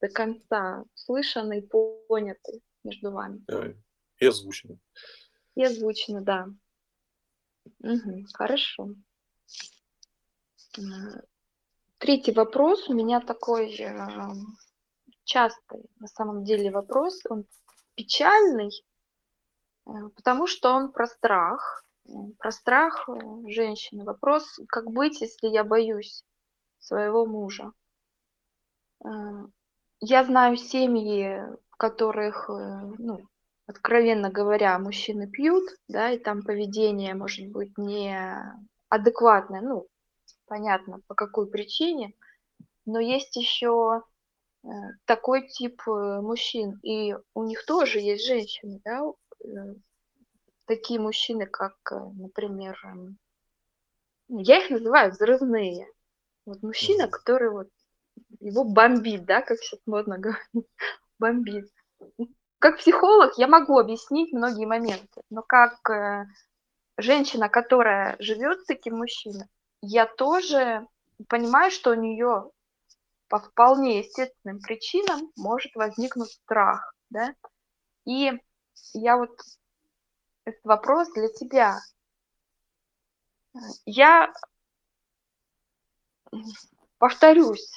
[0.00, 1.68] до конца услышаны и
[2.08, 3.44] поняты между вами.
[3.46, 3.72] Да,
[4.18, 4.80] и озвучены.
[5.54, 6.48] И озвучены, да.
[7.80, 8.26] Мгм.
[8.34, 8.88] Хорошо.
[11.98, 14.32] 3 вопрос у меня такой, э,
[15.24, 17.20] частый на самом деле вопрос.
[17.28, 17.44] Он
[17.94, 18.70] печальный,
[19.86, 21.84] э, потому что он про страх,
[22.38, 23.12] про страх, э,
[23.48, 24.04] женщины.
[24.04, 26.24] Вопрос: как быть, если я боюсь
[26.78, 27.72] своего мужа?
[29.04, 29.08] Э,
[30.00, 32.52] я знаю семьи, в которых, э,
[32.98, 33.20] ну,
[33.66, 39.60] откровенно говоря, мужчины пьют, да, и там поведение может быть неадекватное.
[39.62, 39.86] Ну,
[40.46, 42.14] понятно, по какой причине.
[42.86, 44.02] Но есть ещё,
[44.64, 44.68] э,
[45.06, 49.02] такой тип, э, мужчин, и у них тоже есть женщины, да.
[49.44, 49.48] Э,
[50.66, 53.18] такие мужчины, как, например, эм,
[54.28, 55.88] ну, я их называю взрывные.
[56.46, 57.68] Вот мужчина, который вот
[58.40, 60.68] его бомбит, да, как щас модно говорить,
[61.18, 61.70] бомбит.
[62.58, 65.78] Как психолог я могу объяснить многие моменты, но как,
[66.98, 69.46] женщина, которая живёт с таким мужчиной,
[69.86, 70.86] я тоже
[71.28, 72.50] понимаю, что у неё
[73.28, 77.34] по вполне естественным причинам может возникнуть страх, да.
[78.06, 78.32] И
[78.94, 79.38] я вот
[80.46, 81.78] этот вопрос для тебя.
[83.86, 84.32] Я
[86.98, 87.72] повторюсь,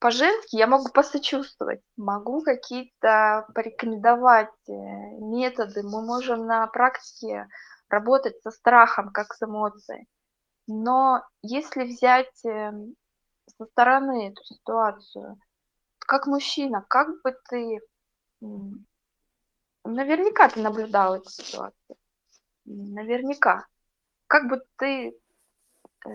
[0.00, 5.82] по-женски я могу посочувствовать, могу какие-то порекомендовать, э, методы.
[5.82, 7.48] Мы можем на практике
[7.88, 10.06] работать со страхом как с эмоцией.
[10.72, 12.94] Но если взять, эм,
[13.58, 15.38] со стороны эту ситуацию,
[16.00, 17.80] как мужчина, как бы ты,
[19.84, 21.96] наверняка ты наблюдал эту ситуацию,
[22.66, 23.66] наверняка.
[24.28, 25.10] Как бы ты,
[26.06, 26.10] э,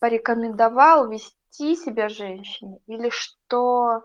[0.00, 4.02] порекомендовал вести себя женщине или что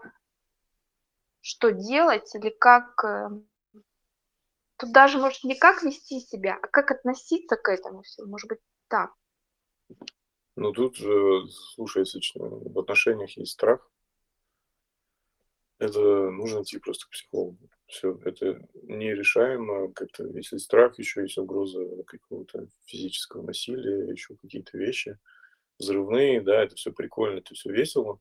[1.43, 3.45] что делать или как, эм
[4.77, 8.59] Тут даже, может, не как вести себя, а как относиться к этому всему, может быть,
[8.87, 9.11] так.
[10.55, 13.89] Ну, тут же, слушай, если в отношениях есть страх.
[15.79, 17.57] Это нужно идти просто к психологу.
[17.87, 20.27] Всё, это нерешаемо как-то.
[20.27, 25.17] Если страх, ещё есть угроза какого-то физического насилия, ещё какие-то вещи
[25.79, 26.41] взрывные.
[26.41, 28.19] Да, это всё прикольно, это всё весело,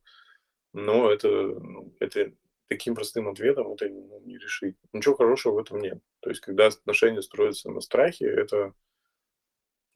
[0.75, 2.33] но это, ну, это
[2.69, 4.77] таким простым ответом это, ну, не решить.
[4.93, 6.01] Ничего хорошего в этом нет.
[6.21, 8.75] То есть, когда отношения строятся на страхе, это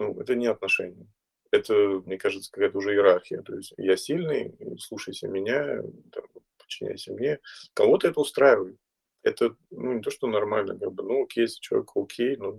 [0.00, 1.06] ну, это не отношения.
[1.52, 1.74] Это,
[2.06, 3.42] мне кажется, какая-то уже иерархия.
[3.42, 6.24] То есть я сильный, слушайся меня, там,
[6.58, 7.40] подчиняйся мне.
[7.74, 8.78] Кого-то это устраивает.
[9.22, 12.58] Это, ну, не то, что нормально, как бы, ну, окей, если человеку окей, ну,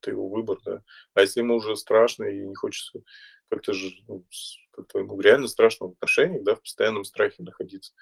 [0.00, 0.82] это его выбор, да.
[1.12, 3.02] А если ему уже страшно и не хочется
[3.50, 4.24] как-то ж ну,
[4.70, 7.92] как-то ему реально страшно в отношениях, да, в постоянном страхе находиться,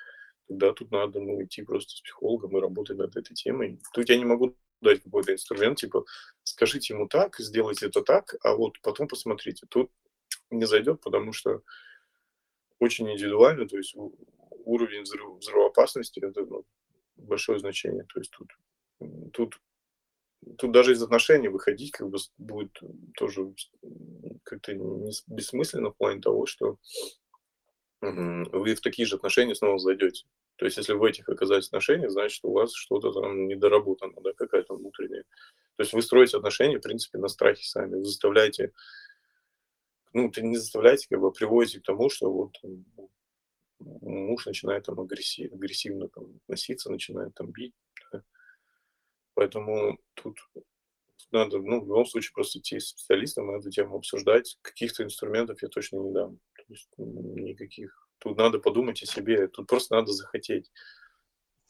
[0.47, 3.81] тогда тут надо, ну, идти просто с психологом и работать над этой темой.
[3.95, 6.05] Тут я не могу дать какой-то инструмент, типа:
[6.45, 9.67] скажите ему так, сделайте это так, а вот потом посмотрите.
[9.69, 9.91] Тут
[10.51, 11.63] не зайдёт, потому что
[12.81, 13.95] очень индивидуально, то есть
[14.65, 16.65] уровень взрыв взрывоопасности- это, ну,
[17.17, 18.05] большое значение.
[18.13, 18.49] То есть тут,
[19.33, 19.61] тут
[20.59, 22.81] тут даже из отношений выходить как бы будет
[23.17, 23.53] тоже
[24.45, 24.75] как-то
[25.29, 26.79] бессмысленно в плане того, что,
[28.03, 30.27] вы в такие же отношения снова зайдёте.
[30.57, 34.77] То есть если в этих оказались отношениях, значит, у вас что-то там недоработано, да, какая-то
[34.77, 35.25] внутренняя.
[35.77, 37.97] То есть вы строите отношения, в принципе, на страхе сами.
[37.97, 38.73] Вы заставляете
[40.15, 42.85] ну, это не заставляете, как бы, приводите к тому, что вот, м,
[43.81, 47.75] муж начинает там агресси агрессивно там относиться, начинает там бить,
[48.13, 48.23] да.
[49.37, 50.39] Поэтому тут
[51.33, 54.59] надо, ну, в любом случае просто идти с специалистом и эту тему обсуждать.
[54.63, 56.39] Каких-то инструментов я точно не дам.
[56.57, 58.09] То есть, никаких.
[58.19, 60.71] Тут надо подумать о себе, тут просто надо захотеть.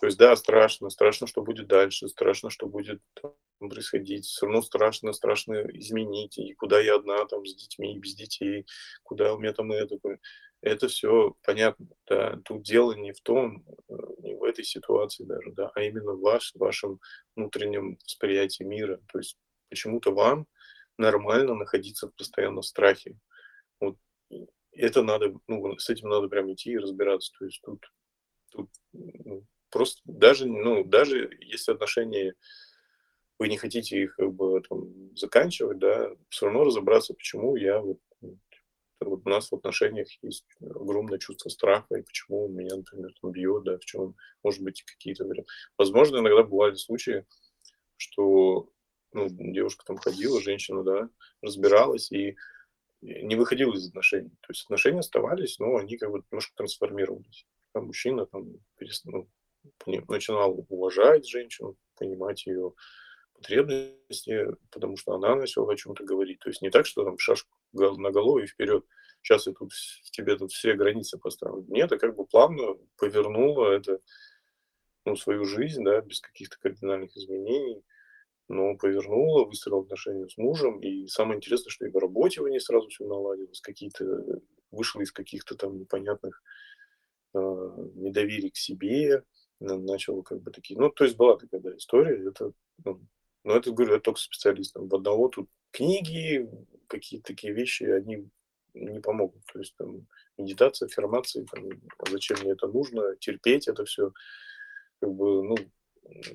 [0.01, 3.01] То есть, да, страшно, страшно, что будет дальше, страшно, что будет
[3.59, 4.27] происходить.
[4.27, 8.67] Всё равно страшно, страшно изменить, и куда я одна там с детьми без детей,
[9.03, 9.97] куда у меня там это
[10.63, 12.41] Это всё понятно, да.
[12.45, 16.21] Тут дело не в том, э, не в этой ситуации даже, да, а именно в
[16.21, 17.01] ваш вашем
[17.37, 19.01] внутреннем восприятии мира.
[19.13, 19.37] То есть
[19.71, 20.47] почему-то вам
[20.99, 23.17] нормально находиться постоянно в страхе.
[23.81, 23.97] Вот,
[24.73, 27.33] это надо, ну, с этим надо прям идти и разбираться.
[27.39, 27.81] То есть тут
[28.53, 28.71] тут,
[29.71, 32.35] просто даже, ну, даже если отношения
[33.39, 37.99] вы не хотите их как бы там заканчивать, да, всё равно разобраться, почему я вот,
[38.23, 38.41] м,
[39.01, 43.65] вот у нас в отношениях есть огромное чувство страха, и почему меня, например, там бьет,
[43.65, 45.51] да, в чем, может быть, какие-то варианты.
[45.79, 47.27] Возможно, иногда бывали случаи,
[47.97, 48.71] что
[49.13, 51.11] ну, девушка там ходила, женщина, да,
[51.43, 52.37] разбиралась и
[53.03, 54.31] не выходила из отношений.
[54.43, 57.47] То есть отношения оставались, но они как бы немножко трансформировались.
[57.75, 58.47] Там мужчина там
[58.79, 59.05] перест...
[59.07, 59.29] ну,
[59.87, 62.73] начинал уважать женщину, понимать ее
[63.35, 66.41] потребности, потому что она начала о чем-то говорить.
[66.41, 68.85] То есть не так, что там шашку на голову и вперед.
[69.23, 69.73] Сейчас я тут
[70.13, 71.65] тебе тут все границы поставлю.
[71.69, 74.01] Нет, это как бы плавно повернуло это
[75.05, 77.83] ну, свою жизнь, да, без каких-то кардинальных изменений
[78.49, 82.61] но повернула, выстроила отношения с мужем, и самое интересное, что и в работе у нее
[82.61, 86.43] сразу все наладилось, какие-то, вышла из каких-то там непонятных
[87.35, 89.23] э, недоверий к себе,
[89.61, 92.53] начала как бы такие, ну, то есть была такая да, история, это,
[92.85, 93.01] ну,
[93.45, 94.89] но это, говорю, это только специалистам.
[94.89, 96.49] В одного тут книги,
[96.87, 98.29] какие-то такие вещи, они
[98.75, 99.43] не помогут.
[99.53, 101.69] То есть там медитация, аффирмации, там,
[102.11, 104.13] зачем мне это нужно, терпеть это все,
[105.01, 105.57] как бы, ну,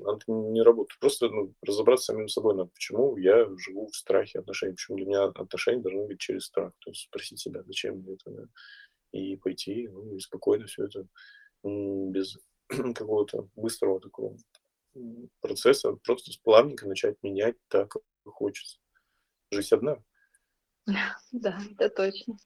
[0.01, 0.97] надо не работать.
[0.99, 2.69] Просто ну, разобраться самим собой надо.
[2.73, 4.73] Почему я живу в страхе отношений?
[4.73, 6.73] Почему для меня отношения должны быть через страх?
[6.79, 8.47] То есть спросить себя, зачем мне это,
[9.11, 11.07] и пойти, ну, и спокойно все это
[11.63, 12.37] без
[12.95, 14.37] какого-то быстрого такого
[15.41, 18.79] процесса, просто плавненько начать менять так, как хочется.
[19.51, 19.97] Жизнь одна.
[21.31, 22.37] Да, это точно.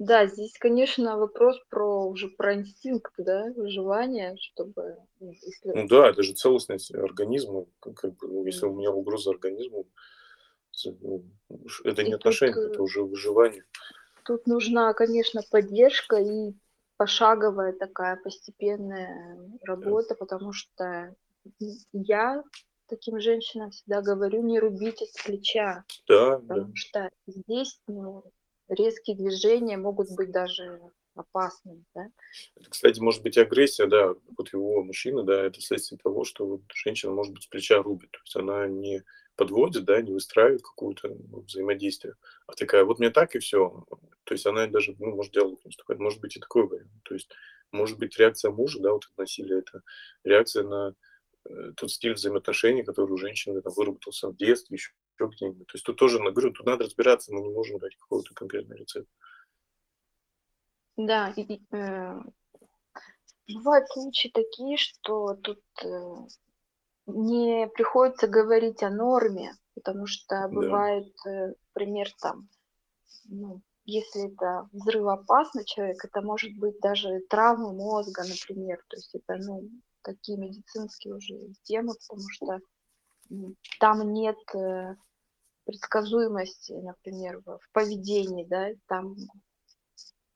[0.00, 5.70] Да, здесь, конечно, вопрос про уже про инстинкт, да, выживания, чтобы, ну, если...
[5.70, 9.86] Ну да, это же целостность организма, как, бы, ну, если у меня угроза организму,
[10.84, 11.24] ну,
[11.84, 13.64] это не и отношения, тут, это уже выживание.
[14.24, 16.54] Тут нужна, конечно, поддержка и
[17.04, 21.14] пошаговая такая постепенная работа, потому что
[21.92, 22.42] я
[22.88, 25.84] таким женщинам всегда говорю, не рубите с плеча.
[26.08, 26.72] Да, потому да.
[26.74, 28.24] что здесь ну,
[28.68, 30.80] резкие движения могут быть даже
[31.14, 32.06] опасными, да?
[32.56, 36.62] Это, кстати, может быть агрессия, да, вот его мужчина, да, это следствие того, что вот
[36.72, 39.02] женщина, может быть, с плеча рубит, то есть она не
[39.36, 42.14] подводит, да, не выстраивает какое-то ну, взаимодействие,
[42.46, 43.84] а такая, вот мне так и все,
[44.24, 47.14] то есть она даже, ну, может, диалог не вступает, может быть и такой вариант, то
[47.14, 47.30] есть
[47.72, 49.82] может быть реакция мужа, да, вот это насилие, это
[50.22, 50.94] реакция на
[51.48, 55.66] э, тот стиль взаимоотношений, который у женщины там, выработался в детстве, еще еще где-нибудь.
[55.66, 59.10] То есть тут тоже, говорю, тут надо разбираться, мы не можем дать какого-то конкретного рецепта.
[60.96, 62.20] Да, и, э,
[63.48, 66.14] бывают случаи такие, что тут э,
[67.06, 72.48] не приходится говорить о норме, потому что бывает, э, пример там,
[73.24, 79.36] ну, если это взрывоопасный человек, это может быть даже травма мозга, например, то есть это,
[79.36, 79.68] ну,
[80.02, 82.60] такие медицинские уже темы, потому что
[83.80, 84.96] там нет э,
[85.64, 89.16] предсказуемости, например, в поведении, да, там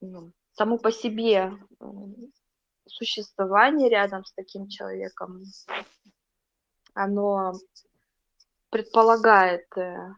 [0.01, 1.53] ну, само по себе
[2.87, 5.43] существование рядом с таким человеком,
[6.95, 7.53] оно
[8.71, 10.15] предполагает, э,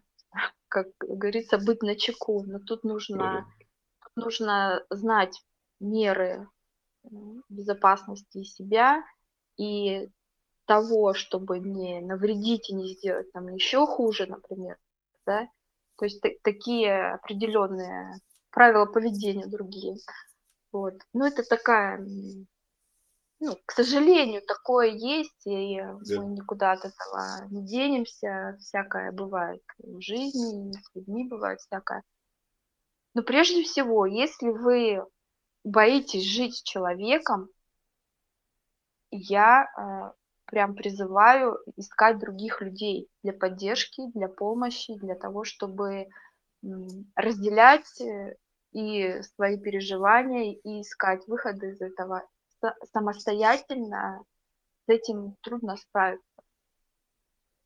[0.70, 3.46] как говорится, быть на чеку, но тут нужно,
[4.02, 5.38] тут нужно знать
[5.80, 6.48] меры
[7.48, 9.02] безопасности себя
[9.59, 10.09] и
[10.66, 14.78] того, чтобы не навредить и не сделать там еще хуже, например,
[15.26, 15.48] да,
[15.96, 19.96] то есть такие определенные правила поведения другие.
[20.72, 20.94] Вот.
[21.12, 22.06] Ну, это такая,
[23.40, 26.20] ну, к сожалению, такое есть, и да.
[26.20, 32.03] мы никуда от этого не денемся, всякое бывает в жизни, с людьми бывает всякое.
[33.14, 35.03] Но прежде всего, если вы
[35.64, 37.48] боитесь жить с человеком,
[39.11, 40.12] я э,
[40.44, 46.09] прям призываю искать других людей для поддержки, для помощи, для того, чтобы
[47.16, 48.37] разделять э,
[48.72, 52.22] и свои переживания, и искать выходы из этого
[52.92, 54.25] самостоятельно.
[54.87, 56.25] С этим трудно справиться.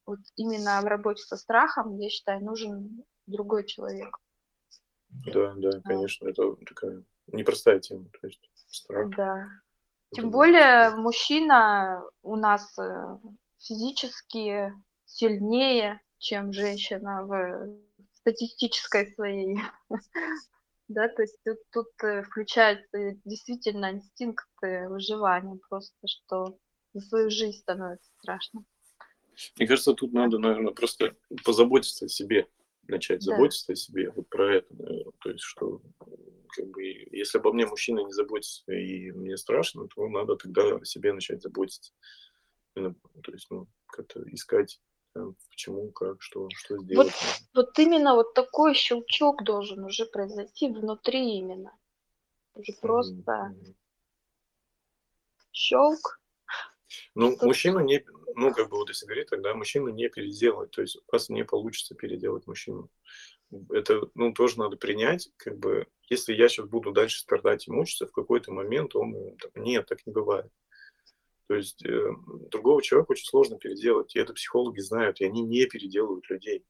[0.07, 4.19] Вот именно в работе со страхом, я считаю, нужен другой человек.
[5.09, 8.09] Да, да, конечно, это такая непростая тема.
[8.21, 9.09] То есть страх.
[9.17, 9.49] Да.
[10.11, 13.19] Тем более мужчина у нас э,
[13.59, 14.73] физически
[15.07, 17.79] сильнее, чем женщина в
[18.13, 19.59] статистической своей.
[20.89, 26.59] Да, то есть тут, тут э, включается действительно инстинкт э, выживания, просто что
[26.93, 28.65] за свою жизнь становится страшно.
[29.57, 32.47] Мне кажется, тут надо, наверное, просто позаботиться о себе,
[32.87, 33.33] начать да.
[33.33, 35.13] заботиться о себе, вот про это, наверное.
[35.21, 35.81] то есть что
[36.55, 40.85] как бы, если обо мне мужчина не заботится и мне страшно, то надо тогда о
[40.85, 41.93] себе начать заботиться.
[42.75, 42.95] То
[43.33, 44.81] есть, ну, как-то искать
[45.48, 47.15] почему, как, что, что Вот, сделать.
[47.54, 51.77] вот именно вот такой щелчок должен уже произойти внутри именно.
[52.54, 53.75] Уже просто Мгм.
[55.52, 56.21] щелк.
[57.15, 58.04] Ну, Что-то мужчину не,
[58.35, 61.44] ну, как бы вот если говорить, тогда мужчину не переделать, то есть у вас не
[61.44, 62.90] получится переделать мужчину.
[63.71, 68.06] Это, ну, тоже надо принять, как бы, если я сейчас буду дальше страдать и мучиться,
[68.06, 70.50] в какой-то момент он, нет, так не бывает.
[71.47, 72.11] То есть э,
[72.51, 76.65] другого человека очень сложно переделать, и это психологи знают, и они не переделывают людей.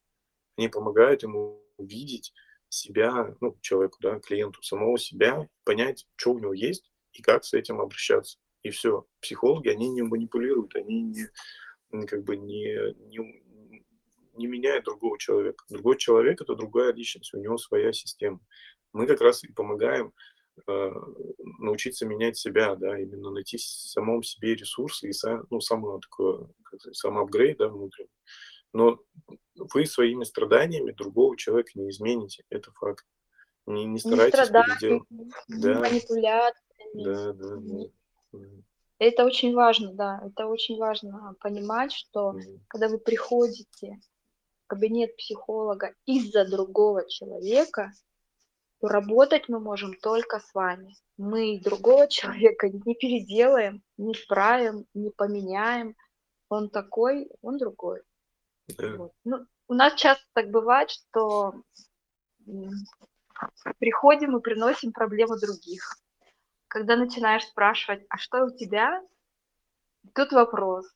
[0.57, 2.33] Они помогают ему увидеть
[2.69, 7.55] себя, ну, человеку, да, клиенту, самого себя, понять, что у него есть и как с
[7.55, 8.39] этим обращаться.
[8.63, 9.07] И все.
[9.21, 13.43] Психологи, они не манипулируют, они не, как бы не, не,
[14.35, 15.65] не меняют другого человека.
[15.69, 18.41] Другой человек это другая личность, у него своя система.
[18.93, 20.13] Мы как раз и помогаем
[21.59, 26.49] научиться менять себя, да, именно найти в самом себе ресурсы и сам, ну, само такое,
[26.93, 28.11] самоапгрейд, да, внутренний.
[28.73, 28.99] Но
[29.57, 33.05] вы своими страданиями другого человека не измените, это факт.
[33.67, 35.11] Не, не не старайтесь страданий, переделать.
[35.11, 37.03] не Да, манипуляциями.
[37.05, 37.93] да, да, не-
[38.33, 38.39] да.
[38.99, 40.23] Это очень важно, да.
[40.25, 42.61] Это очень важно понимать, что м.
[42.69, 44.01] когда вы приходите
[44.65, 47.93] в кабинет психолога из-за другого человека,
[48.89, 50.95] работать мы можем только с вами.
[51.17, 55.97] Мы другого человека не переделаем, не исправим, не поменяем.
[56.49, 58.03] Он такой, он другой.
[58.69, 58.97] Да.
[58.97, 59.13] Вот.
[59.25, 61.55] Ну, у нас часто так бывает, что
[63.79, 65.97] приходим и приносим проблемы других.
[66.69, 69.03] Когда начинаешь спрашивать, а что у тебя?
[70.15, 70.87] Тут вопрос,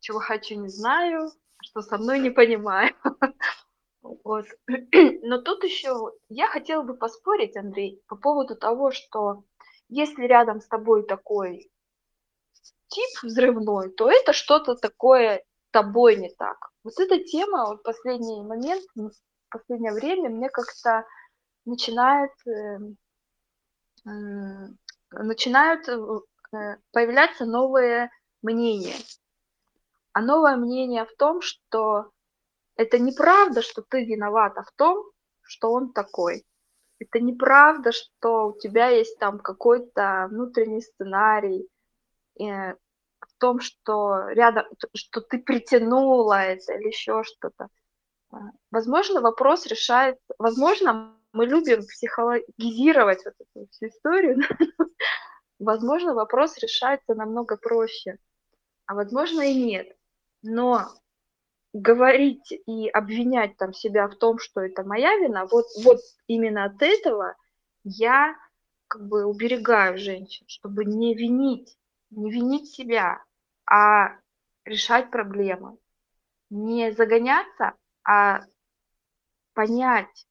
[0.00, 1.30] чего хочу, не знаю,
[1.62, 2.94] что со мной не понимаю.
[4.24, 4.46] Вот.
[5.22, 9.44] Но тут еще я хотела бы поспорить, Андрей, по поводу того, что
[9.88, 11.70] если рядом с тобой такой
[12.88, 16.56] тип взрывной, то это что-то такое тобой не так.
[16.84, 18.84] Вот эта тема вот последний момент,
[19.50, 21.04] последнее время мне как-то
[21.66, 22.96] начинает, эм,
[24.06, 24.78] м,
[25.12, 25.98] начинают э,
[26.56, 28.10] э, появляться новые
[28.42, 28.96] мнения.
[30.12, 32.10] А новое мнение в том, что
[32.78, 35.04] это неправда, что ты виновата в том,
[35.42, 36.46] что он такой.
[37.00, 41.68] Это неправда, что у тебя есть там какой-то внутренний сценарий,
[42.40, 44.64] э, в том, что рядом,
[44.94, 47.68] что ты притянула это или еще что-то.
[48.30, 48.36] А,
[48.70, 54.38] Возможно, вопрос решает, возможно, мы любим психологизировать вот эту всю историю.
[55.58, 58.18] Возможно, вопрос решается намного проще,
[58.86, 59.96] а возможно и нет.
[60.42, 60.86] Но
[61.80, 66.82] говорить и обвинять там себя в том, что это моя вина, вот, вот именно от
[66.82, 67.36] этого
[67.84, 68.36] я
[68.88, 71.76] как бы уберегаю женщин, чтобы не винить,
[72.10, 73.22] не винить себя,
[73.66, 74.18] а
[74.64, 75.78] решать проблемы.
[76.50, 77.74] Не загоняться,
[78.04, 78.40] а
[79.52, 80.26] понять,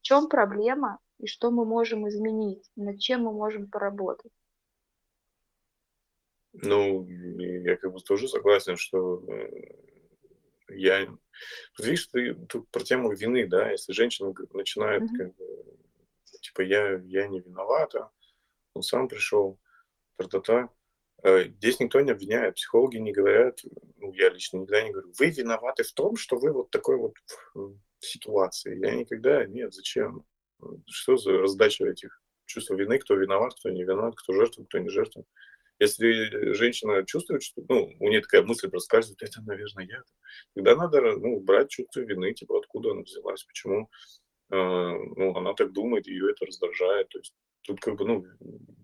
[0.00, 4.32] в чем проблема и что мы можем изменить, над чем мы можем поработать.
[6.54, 9.91] Ну, я как бы тоже согласен, что э,
[10.74, 11.08] я...
[11.78, 15.16] Видишь, ты тут про тему вины, да, если женщина начинает Мгм.
[15.16, 15.64] как бы,
[16.40, 18.10] типа, я, я не виновата,
[18.74, 19.58] он сам пришел,
[20.16, 20.68] тра-та-та.
[21.22, 23.60] Э, Здесь никто не обвиняет, психологи не говорят,
[23.96, 27.14] ну, я лично никогда не говорю, вы виноваты в том, что вы вот такой вот
[28.00, 28.78] ситуации.
[28.78, 30.24] Я никогда, нет, зачем?
[30.88, 34.88] Что за раздача этих чувств вины, кто виноват, кто не виноват, кто жертва, кто не
[34.88, 35.24] жертва.
[35.82, 40.02] Если женщина чувствует, что, ну, у нее такая мысль проскальзывает, это, наверное, я,
[40.54, 43.90] тогда надо, ну, брать чувство вины, типа, откуда она взялась, почему,
[44.50, 48.24] э, ну, она так думает, ее это раздражает, то есть тут как бы, ну,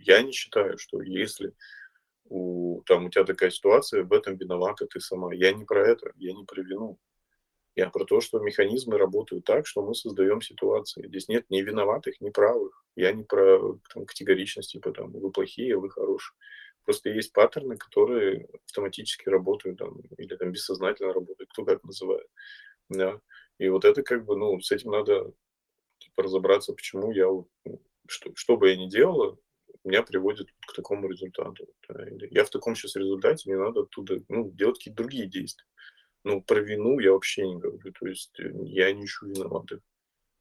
[0.01, 1.53] я не считаю, что если
[2.25, 5.33] у, там, у тебя такая ситуация, в этом виновата ты сама.
[5.33, 6.99] Я не про это, я не про вину.
[7.77, 11.07] Я про то, что механизмы работают так, что мы создаем ситуации.
[11.07, 12.85] Здесь нет ни виноватых, ни правых.
[12.97, 16.35] Я не про там, категоричность, типа вы плохие, вы хорошие.
[16.89, 22.27] Просто есть паттерны, которые автоматически работают там, или там бессознательно работают, кто как называет.
[22.89, 23.21] Да.
[23.59, 25.31] И вот это как бы, ну, с этим надо
[25.99, 27.51] типа, разобраться, почему я, ну,
[28.07, 29.37] что, что бы я ни делала,
[29.85, 31.69] меня приводит к такому результату.
[31.91, 32.07] Да.
[32.31, 35.67] Я в таком сейчас результате, мне надо оттуда ну, делать какие-то другие действия.
[36.25, 37.93] Ну, про вину я вообще не говорю.
[38.01, 39.83] То есть э, я не ищу виноватых.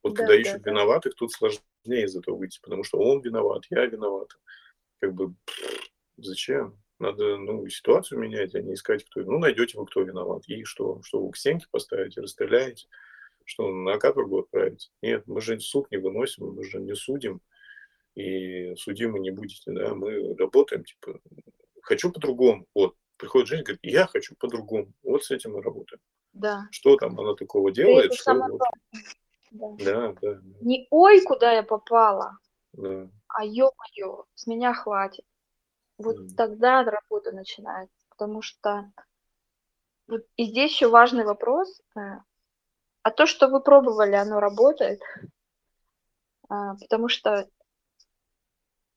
[0.01, 0.71] Вот Да, когда да, ищут да.
[0.71, 4.29] виноватых, тут сложнее из этого выйти, потому что он виноват, я виноват.
[5.01, 5.35] Как бы
[6.18, 6.78] зачем?
[6.99, 9.22] Надо ну, ситуацию менять, а не искать, кто...
[9.22, 10.43] Ну, найдете вы, кто виноват.
[10.47, 11.01] И что?
[11.03, 12.88] Что вы к стенке поставите, расстреляете?
[13.45, 14.89] Что, на каторгу отправите?
[15.01, 17.41] Нет, мы же суд не выносим, мы же не судим.
[18.15, 19.93] И судимы не будете, да?
[19.93, 21.20] Мы работаем, типа,
[21.82, 22.65] хочу по-другому.
[22.74, 24.91] Вот, приходит женщина, говорит, я хочу по-другому.
[25.03, 26.01] Вот с этим мы работаем.
[26.34, 26.68] Да.
[26.72, 28.59] Что там она такого делает, что вот.
[29.51, 32.38] Да, да, да, Не ой, куда я попала,
[32.74, 33.09] да.
[33.30, 35.26] а ё-моё, с меня хватит.
[35.99, 36.27] Вот М.
[36.35, 38.91] тогда работа начинается, потому что
[40.07, 41.99] вот и здесь еще важный вопрос, э,
[43.03, 45.01] а то, что вы пробовали, оно работает?
[46.49, 47.47] А, потому что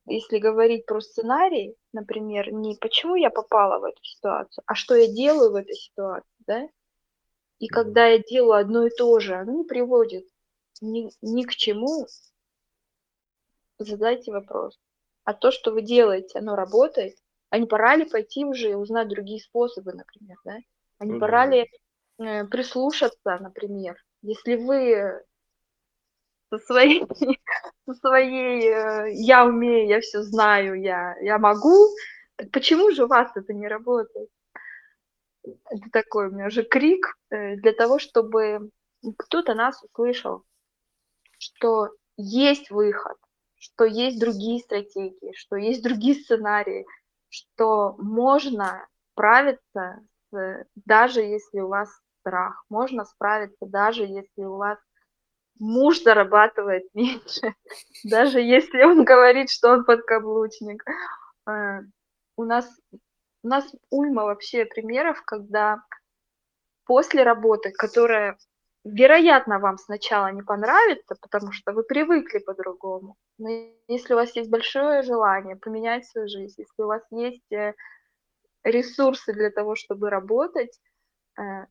[0.06, 5.06] если говорить про сценарий, например, не почему я попала в эту ситуацию, а что я
[5.06, 6.62] делаю в этой ситуации, да?
[7.60, 7.74] И Мгм.
[7.74, 10.26] когда я делаю одно и то же, оно не приводит
[10.82, 12.06] ни ни к чему.
[13.78, 14.78] Задайте вопрос.
[15.24, 17.14] А то, что вы делаете, оно работает?
[17.50, 20.58] А не пора ли пойти уже и узнать другие способы, например, да?
[20.98, 21.50] А не Ну пора да.
[21.52, 21.66] ли,
[22.18, 23.96] э, прислушаться, например?
[24.22, 25.22] Если вы
[26.50, 27.04] со своей
[27.86, 31.88] со своей, э, я умею, я все знаю, я я могу,
[32.36, 34.28] так почему же у вас это не работает?
[35.44, 38.70] Это такой у меня уже крик, э, для того, чтобы
[39.16, 40.44] кто-то нас услышал,
[41.38, 43.16] что есть выход,
[43.60, 46.86] что есть другие стратегии, что есть другие сценарии,
[47.28, 50.00] что можно справиться
[50.32, 51.88] с даже если у вас
[52.20, 54.78] страх, можно справиться, даже если у вас
[55.58, 57.54] муж зарабатывает меньше,
[58.02, 60.82] даже если он говорит, что он подкаблучник.
[61.46, 61.80] Э,
[62.36, 62.66] у нас
[63.42, 65.82] у нас уйма вообще примеров, когда
[66.84, 68.36] после работы, которая,
[68.84, 73.16] вероятно, вам сначала не понравится, потому что вы привыкли по-другому.
[73.38, 73.48] Но
[73.88, 77.74] если у вас есть большое желание поменять свою жизнь, если у вас есть, э,
[78.64, 80.78] ресурсы для того, чтобы работать,
[81.38, 81.66] э,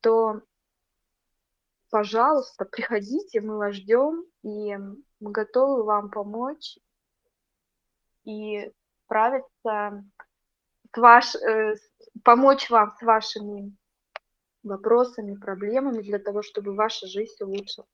[0.00, 0.42] то
[1.90, 6.78] пожалуйста, приходите, мы вас ждем, и мы готовы вам помочь
[8.24, 8.72] и
[9.04, 10.04] справиться
[10.94, 11.74] с ваш э,
[12.24, 13.76] помочь вам с вашими
[14.62, 17.88] вопросами, проблемами для того, чтобы ваша жизнь улучшилась.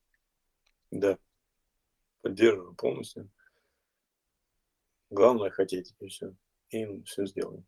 [0.92, 1.18] Да.
[2.24, 3.30] Поддерживаю полностью.
[5.10, 6.34] Главное хотеть, и всё.
[6.70, 7.64] И всё сделаем.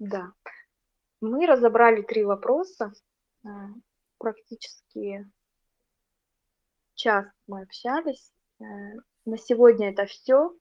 [0.00, 0.32] Да.
[1.20, 2.92] Мы разобрали 3 вопроса.
[3.44, 3.48] Э,
[4.18, 5.30] практически
[6.96, 8.30] час мы общались.
[8.60, 8.64] Э,
[9.24, 10.54] на сегодня это всё.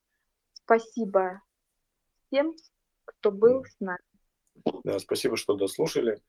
[0.54, 1.42] Спасибо
[2.28, 2.54] всем,
[3.06, 4.00] кто был с нами.
[4.84, 6.22] Да, спасибо, что дослушали.